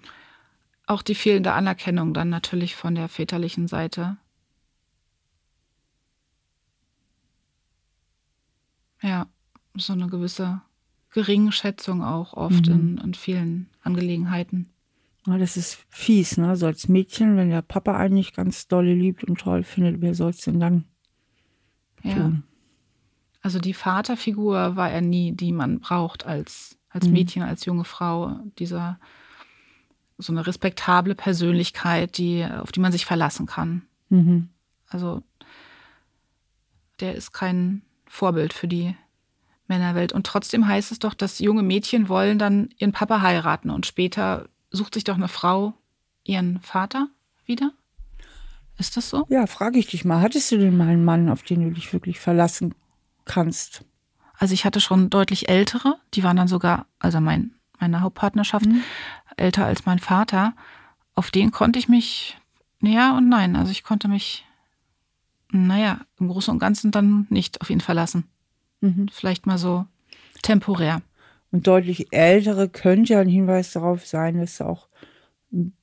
[0.86, 4.18] Auch die fehlende Anerkennung dann natürlich von der väterlichen Seite.
[9.02, 9.28] Ja,
[9.76, 10.62] so eine gewisse
[11.12, 12.74] Geringschätzung auch oft mhm.
[12.74, 14.70] in, in vielen Angelegenheiten.
[15.26, 16.56] Ja, das ist fies, ne?
[16.56, 20.16] So als Mädchen, wenn der Papa einen nicht ganz dolle liebt und toll findet, wer
[20.16, 20.86] soll es denn dann
[22.04, 22.14] ja.
[22.14, 22.44] tun?
[23.42, 27.14] Also die Vaterfigur war er nie, die man braucht als, als mhm.
[27.14, 28.40] Mädchen, als junge Frau.
[28.60, 29.00] Dieser
[30.18, 33.84] so eine respektable Persönlichkeit, die, auf die man sich verlassen kann.
[34.10, 34.50] Mhm.
[34.88, 35.22] Also
[37.00, 38.96] der ist kein Vorbild für die
[39.68, 40.14] Männerwelt.
[40.14, 44.50] Und trotzdem heißt es doch, dass junge Mädchen wollen dann ihren Papa heiraten und später
[44.72, 45.74] sucht sich doch eine Frau
[46.24, 47.08] ihren Vater
[47.46, 47.72] wieder.
[48.78, 49.26] Ist das so?
[49.30, 50.22] Ja, frage ich dich mal.
[50.22, 52.76] Hattest du denn mal einen Mann, auf den du dich wirklich verlassen
[53.28, 53.84] kannst?
[54.38, 58.82] Also ich hatte schon deutlich ältere, die waren dann sogar, also mein, meine Hauptpartnerschaft, mhm.
[59.36, 60.54] älter als mein Vater.
[61.16, 62.38] Auf den konnte ich mich,
[62.82, 63.56] ja und nein.
[63.56, 64.46] Also ich konnte mich,
[65.52, 68.26] naja, im Großen und Ganzen dann nicht auf ihn verlassen.
[68.82, 69.08] Mhm.
[69.12, 69.86] Vielleicht mal so
[70.44, 71.02] temporär.
[71.52, 74.88] Und deutlich ältere könnte ja ein Hinweis darauf sein, dass du auch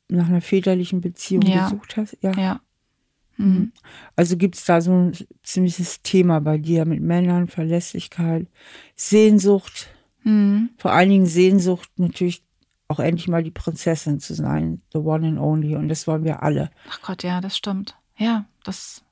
[0.08, 1.64] nach einer väterlichen Beziehung ja.
[1.64, 2.16] gesucht hast.
[2.20, 2.32] Ja.
[2.32, 2.60] ja.
[3.36, 3.72] Mhm.
[4.16, 5.12] Also gibt es da so ein
[5.42, 8.46] ziemliches Thema bei dir mit Männern, Verlässlichkeit,
[8.94, 9.88] Sehnsucht,
[10.22, 10.70] mhm.
[10.78, 12.42] vor allen Dingen Sehnsucht natürlich
[12.88, 15.74] auch endlich mal die Prinzessin zu sein, the one and only.
[15.74, 16.70] Und das wollen wir alle.
[16.90, 17.96] Ach Gott, ja, das stimmt.
[18.16, 19.02] Ja, das.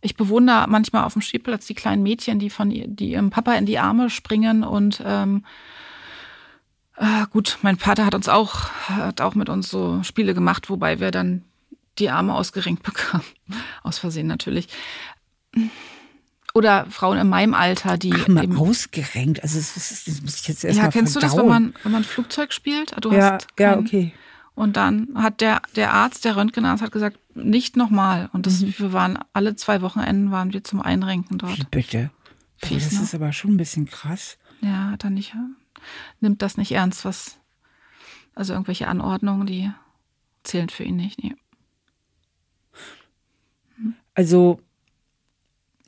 [0.00, 3.66] Ich bewundere manchmal auf dem Spielplatz die kleinen Mädchen, die von die ihrem Papa in
[3.66, 5.44] die Arme springen und ähm,
[6.96, 11.00] äh, gut, mein Vater hat uns auch, hat auch mit uns so Spiele gemacht, wobei
[11.00, 11.42] wir dann
[11.98, 13.24] die Arme ausgerenkt bekamen.
[13.82, 14.68] Aus Versehen natürlich.
[16.54, 18.14] Oder Frauen in meinem Alter, die.
[18.14, 19.42] Ach, mal ausgerenkt.
[19.42, 21.30] Also, das, ist, das muss ich jetzt erstmal Ja, kennst verdauen.
[21.30, 22.94] du das, wenn man, wenn man Flugzeug spielt?
[23.04, 24.12] Du Ja, hast ja, okay.
[24.54, 28.30] Und dann hat der, der Arzt, der Röntgenarzt, hat gesagt, nicht nochmal.
[28.32, 28.74] Und das, Mhm.
[28.78, 31.58] wir waren alle zwei Wochenenden waren wir zum Einrenken dort.
[31.58, 32.10] Wie bitte?
[32.62, 33.02] Boah, Fies, das ne?
[33.02, 34.38] ist aber schon ein bisschen krass.
[34.62, 35.34] Ja, er nicht,
[36.20, 37.36] nimmt das nicht ernst, was,
[38.34, 39.70] also irgendwelche Anordnungen, die
[40.42, 41.22] zählen für ihn nicht.
[41.22, 41.34] Nee.
[44.16, 44.60] Also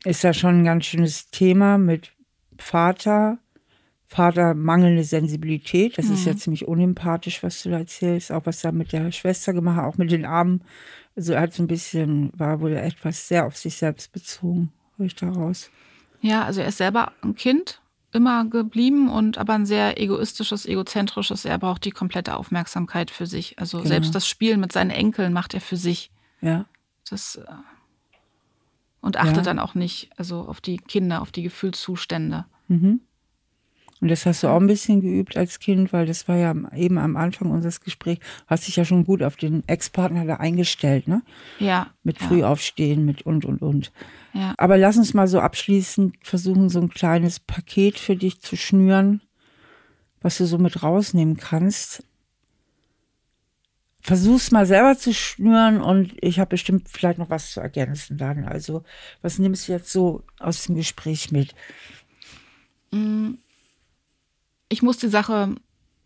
[0.04, 2.12] ist da schon ein ganz schönes Thema mit
[2.58, 3.38] Vater.
[4.06, 5.98] Vater mangelnde Sensibilität.
[5.98, 8.30] Das ist ja ziemlich unempathisch, was du da erzählst.
[8.30, 10.62] Auch was da mit der Schwester gemacht hat, auch mit den Armen.
[11.16, 15.06] Also er hat so ein bisschen, war wohl etwas sehr auf sich selbst bezogen, höre
[15.06, 15.70] ich daraus.
[16.20, 17.80] Ja, also er ist selber ein Kind
[18.12, 21.44] immer geblieben und aber ein sehr egoistisches, egozentrisches.
[21.44, 23.58] Er braucht die komplette Aufmerksamkeit für sich.
[23.58, 23.88] Also Genau.
[23.88, 26.10] selbst das Spielen mit seinen Enkeln macht er für sich.
[26.40, 26.64] Ja.
[27.10, 27.44] Das äh,
[29.01, 29.42] und achtet Ja.
[29.42, 32.46] dann auch nicht also auf die Kinder, auf die Gefühlszustände.
[34.01, 36.99] Und das hast du auch ein bisschen geübt als Kind, weil das war ja eben
[36.99, 41.22] am Anfang unseres Gesprächs, hast dich ja schon gut auf den Ex-Partner da eingestellt, ne?
[41.59, 41.88] Ja.
[42.05, 43.92] Mit ja, Frühaufstehen, mit und, und, und.
[44.34, 44.55] Ja.
[44.57, 49.20] Aber lass uns mal so abschließend versuchen, so ein kleines Paket für dich zu schnüren,
[50.20, 52.05] was du so mit rausnehmen kannst.
[54.09, 58.44] Versuch's mal selber zu schnüren und ich habe bestimmt vielleicht noch was zu ergänzen dann.
[58.44, 58.82] Also,
[59.20, 61.54] was nimmst du jetzt so aus dem Gespräch mit?
[64.70, 65.56] Ich muss die Sache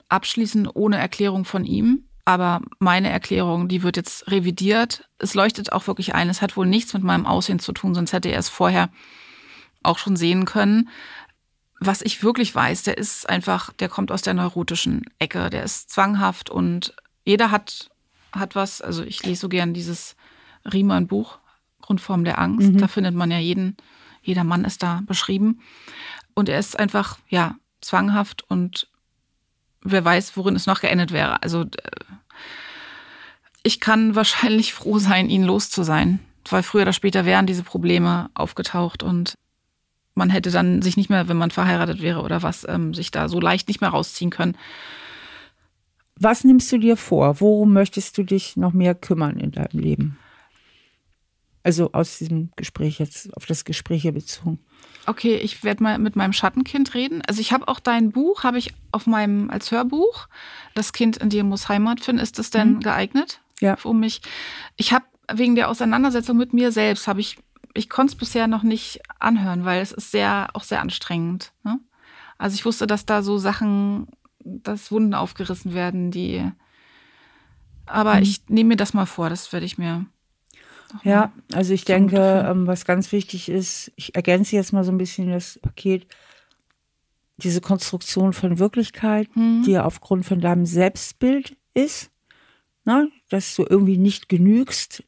[0.09, 2.09] abschließen ohne Erklärung von ihm.
[2.25, 5.09] Aber meine Erklärung, die wird jetzt revidiert.
[5.19, 6.29] Es leuchtet auch wirklich ein.
[6.29, 8.91] Es hat wohl nichts mit meinem Aussehen zu tun, sonst hätte er es vorher
[9.85, 10.89] auch schon sehen können.
[11.79, 15.51] Was ich wirklich weiß, der ist einfach, der kommt aus der neurotischen Ecke.
[15.51, 17.91] Der ist zwanghaft und jeder hat,
[18.33, 18.81] hat was.
[18.81, 20.17] Also ich lese so gern dieses
[20.71, 21.39] Riemann-Buch,
[21.81, 22.71] Grundform der Angst.
[22.81, 23.77] Da findet man ja jeden,
[24.23, 25.61] jeder Mann ist da beschrieben.
[26.35, 28.89] Und er ist einfach, ja, zwanghaft und
[29.83, 31.43] wer weiß, worin es noch geendet wäre.
[31.43, 31.67] Also äh,
[33.63, 37.65] ich kann wahrscheinlich froh sein, ihn los zu sein, weil früher oder später wären diese
[37.65, 39.35] Probleme aufgetaucht und
[40.15, 43.29] man hätte dann sich nicht mehr, wenn man verheiratet wäre oder was, ähm, sich da
[43.29, 44.57] so leicht nicht mehr rausziehen können.
[46.17, 47.41] Was nimmst du dir vor?
[47.41, 50.19] Worum möchtest du dich noch mehr kümmern in deinem Leben?
[51.65, 54.59] Also aus diesem Gespräch jetzt, auf das Gespräch hier bezogen.
[55.07, 57.23] Okay, ich werde mal mit meinem Schattenkind reden.
[57.27, 60.29] Also ich habe auch dein Buch, habe ich auf meinem als Hörbuch.
[60.75, 62.23] Das Kind in dir muss Heimat finden.
[62.23, 63.41] Ist das denn geeignet?
[63.61, 63.79] Ja.
[63.85, 64.23] Um mich.
[64.77, 67.39] Ich habe wegen der Auseinandersetzung mit mir selbst habe ich,
[67.75, 71.53] ich konnte es bisher noch nicht anhören, weil es ist sehr auch sehr anstrengend.
[71.63, 71.79] Ne?
[72.39, 74.09] Also ich wusste, dass da so Sachen,
[74.45, 76.51] dass Wunden aufgerissen werden, die.
[77.87, 79.29] Aber ich nehme mir das mal vor.
[79.29, 80.07] Das werde ich mir.
[81.05, 84.93] Ja, also ich So denke, ähm, was ganz wichtig ist, ich ergänze jetzt mal so
[84.93, 86.07] ein bisschen das Paket,
[87.39, 89.63] diese Konstruktion von Wirklichkeit, Mhm.
[89.65, 92.11] die ja aufgrund von deinem Selbstbild ist,
[92.85, 93.09] ne?
[93.31, 95.03] dass du irgendwie nicht genügst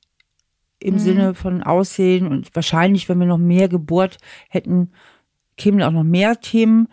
[0.81, 4.19] im Sinne von Aussehen und wahrscheinlich, wenn wir noch mehr Geburt
[4.49, 4.91] hätten,
[5.57, 6.89] kämen auch noch mehr Themen.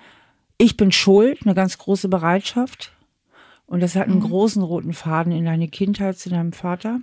[0.61, 2.95] Ich bin schuld, eine ganz große Bereitschaft.
[3.65, 6.99] Und das hat einen großen roten Faden in deine Kindheit zu deinem Vater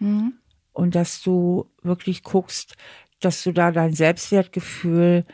[0.00, 0.34] Mhm.
[0.74, 2.76] und dass du wirklich guckst,
[3.20, 5.24] dass du da dein Selbstwertgefühl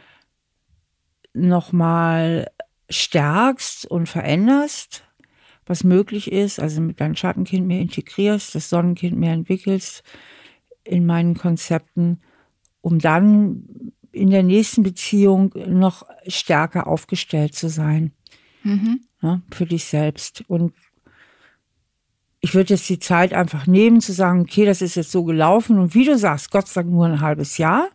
[1.33, 2.53] nochmal
[2.89, 5.03] stärkst und veränderst,
[5.67, 10.05] was möglich ist, also mit deinem Schattenkind mehr integrierst, das Sonnenkind mehr entwickelst
[10.85, 12.21] in meinen Konzepten,
[12.81, 18.13] um dann in der nächsten Beziehung noch stärker aufgestellt zu sein
[18.63, 19.01] Mhm.
[19.23, 20.45] ne, für dich selbst.
[20.49, 20.75] Und
[22.41, 25.79] ich würde jetzt die Zeit einfach nehmen, zu sagen, okay, das ist jetzt so gelaufen.
[25.79, 27.89] Und wie du sagst, Gott sei Dank nur ein halbes Jahr.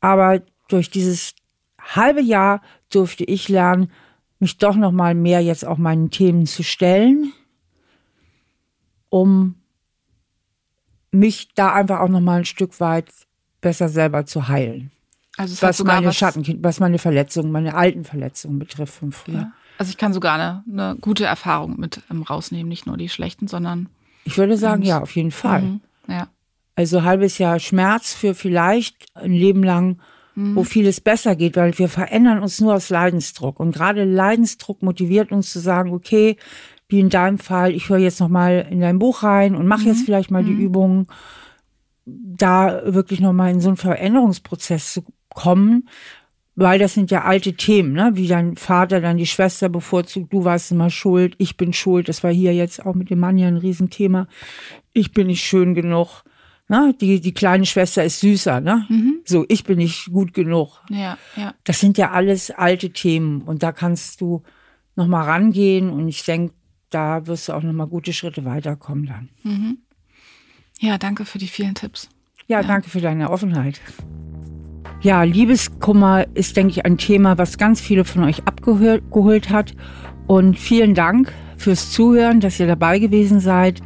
[0.00, 1.34] Aber durch dieses
[1.80, 3.90] halbe Jahr durfte ich lernen,
[4.38, 7.32] mich doch noch mal mehr jetzt auch meinen Themen zu stellen,
[9.08, 9.56] um
[11.10, 13.06] mich da einfach auch noch mal ein Stück weit
[13.60, 14.92] besser selber zu heilen.
[15.38, 19.34] Also Was meine was, Schattenkind, was meine Verletzungen, meine alten Verletzungen betrifft von früher.
[19.34, 19.52] Ja.
[19.78, 23.46] Also ich kann sogar eine, eine gute Erfahrung mit ähm, rausnehmen, nicht nur die schlechten,
[23.46, 23.88] sondern
[24.24, 25.62] Ich würde sagen, ja, auf jeden Fall.
[25.62, 25.80] Mhm.
[26.08, 26.28] ja.
[26.74, 29.98] Also halbes Jahr Schmerz für vielleicht ein Leben lang,
[30.54, 33.58] wo vieles besser geht, weil wir verändern uns nur aus Leidensdruck.
[33.58, 36.36] Und gerade Leidensdruck motiviert uns zu sagen, okay,
[36.88, 39.88] wie in deinem Fall, ich höre jetzt nochmal in dein Buch rein und mache mhm.
[39.88, 40.46] jetzt vielleicht mal mhm.
[40.46, 41.06] die Übungen,
[42.06, 45.04] da wirklich nochmal in so einen Veränderungsprozess zu
[45.38, 45.88] kommen,
[46.56, 48.10] weil das sind ja alte Themen, ne?
[48.14, 52.24] wie dein Vater dann die Schwester bevorzugt, du warst immer schuld, ich bin schuld, das
[52.24, 54.26] war hier jetzt auch mit dem Mann ja ein Riesenthema,
[54.92, 56.24] ich bin nicht schön genug,
[56.66, 56.92] ne?
[57.00, 58.84] die, die kleine Schwester ist süßer, ne?
[58.88, 59.20] Mhm.
[59.24, 60.80] so, ich bin nicht gut genug.
[60.90, 61.54] Ja, ja.
[61.62, 64.42] Das sind ja alles alte Themen und da kannst du
[64.96, 66.54] nochmal rangehen und ich denke,
[66.90, 69.28] da wirst du auch nochmal gute Schritte weiterkommen dann.
[69.44, 69.78] Mhm.
[70.80, 72.08] Ja, danke für die vielen Tipps.
[72.48, 73.80] Ja, ja, danke für deine Offenheit.
[75.00, 79.74] Ja, Liebeskummer ist, denke ich, ein Thema, was ganz viele von euch abgeholt hat.
[80.26, 83.80] Und vielen Dank fürs Zuhören, dass ihr dabei gewesen seid.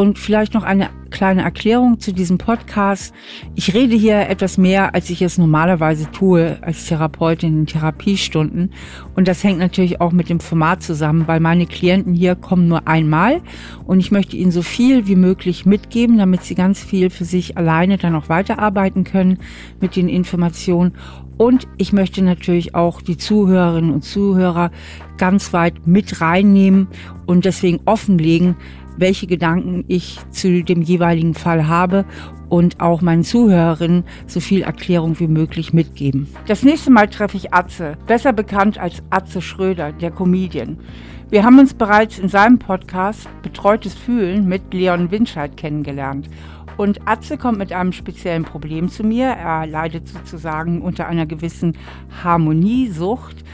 [0.00, 3.12] Und vielleicht noch eine kleine Erklärung zu diesem Podcast.
[3.54, 8.72] Ich rede hier etwas mehr, als ich es normalerweise tue als Therapeutin in Therapiestunden.
[9.14, 12.88] Und das hängt natürlich auch mit dem Format zusammen, weil meine Klienten hier kommen nur
[12.88, 13.42] einmal
[13.84, 17.58] und ich möchte ihnen so viel wie möglich mitgeben, damit sie ganz viel für sich
[17.58, 19.38] alleine dann auch weiterarbeiten können
[19.80, 20.94] mit den Informationen.
[21.36, 24.70] Und ich möchte natürlich auch die Zuhörerinnen und Zuhörer
[25.16, 26.88] ganz weit mit reinnehmen
[27.24, 28.56] und deswegen offenlegen,
[29.00, 32.04] welche Gedanken ich zu dem jeweiligen Fall habe
[32.48, 36.28] und auch meinen Zuhörerinnen so viel Erklärung wie möglich mitgeben.
[36.46, 40.78] Das nächste Mal treffe ich Atze, besser bekannt als Atze Schröder, der Comedian.
[41.30, 46.28] Wir haben uns bereits in seinem Podcast Betreutes Fühlen mit Leon Winscheid kennengelernt.
[46.76, 49.26] Und Atze kommt mit einem speziellen Problem zu mir.
[49.26, 51.76] Er leidet sozusagen unter einer gewissen
[52.24, 53.44] Harmoniesucht.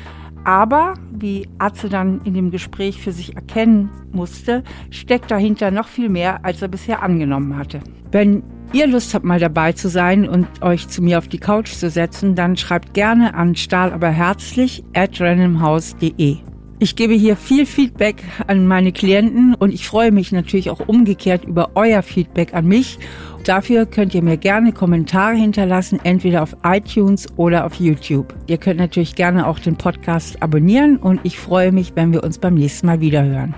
[0.46, 6.08] Aber, wie Atze dann in dem Gespräch für sich erkennen musste, steckt dahinter noch viel
[6.08, 7.80] mehr, als er bisher angenommen hatte.
[8.12, 11.72] Wenn ihr Lust habt, mal dabei zu sein und euch zu mir auf die Couch
[11.72, 16.36] zu setzen, dann schreibt gerne an stahlaberherzlich at randomhouse.de.
[16.78, 21.46] Ich gebe hier viel Feedback an meine Klienten und ich freue mich natürlich auch umgekehrt
[21.46, 22.98] über euer Feedback an mich.
[23.44, 28.34] Dafür könnt ihr mir gerne Kommentare hinterlassen, entweder auf iTunes oder auf YouTube.
[28.46, 32.38] Ihr könnt natürlich gerne auch den Podcast abonnieren und ich freue mich, wenn wir uns
[32.38, 33.54] beim nächsten Mal wieder hören.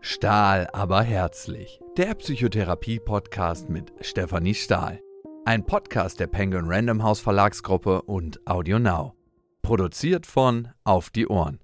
[0.00, 1.80] Stahl aber herzlich.
[1.96, 5.00] Der Psychotherapie-Podcast mit Stefanie Stahl.
[5.44, 9.14] Ein Podcast der Penguin Random House Verlagsgruppe und Audio Now.
[9.62, 11.58] Produziert von Auf die Ohren.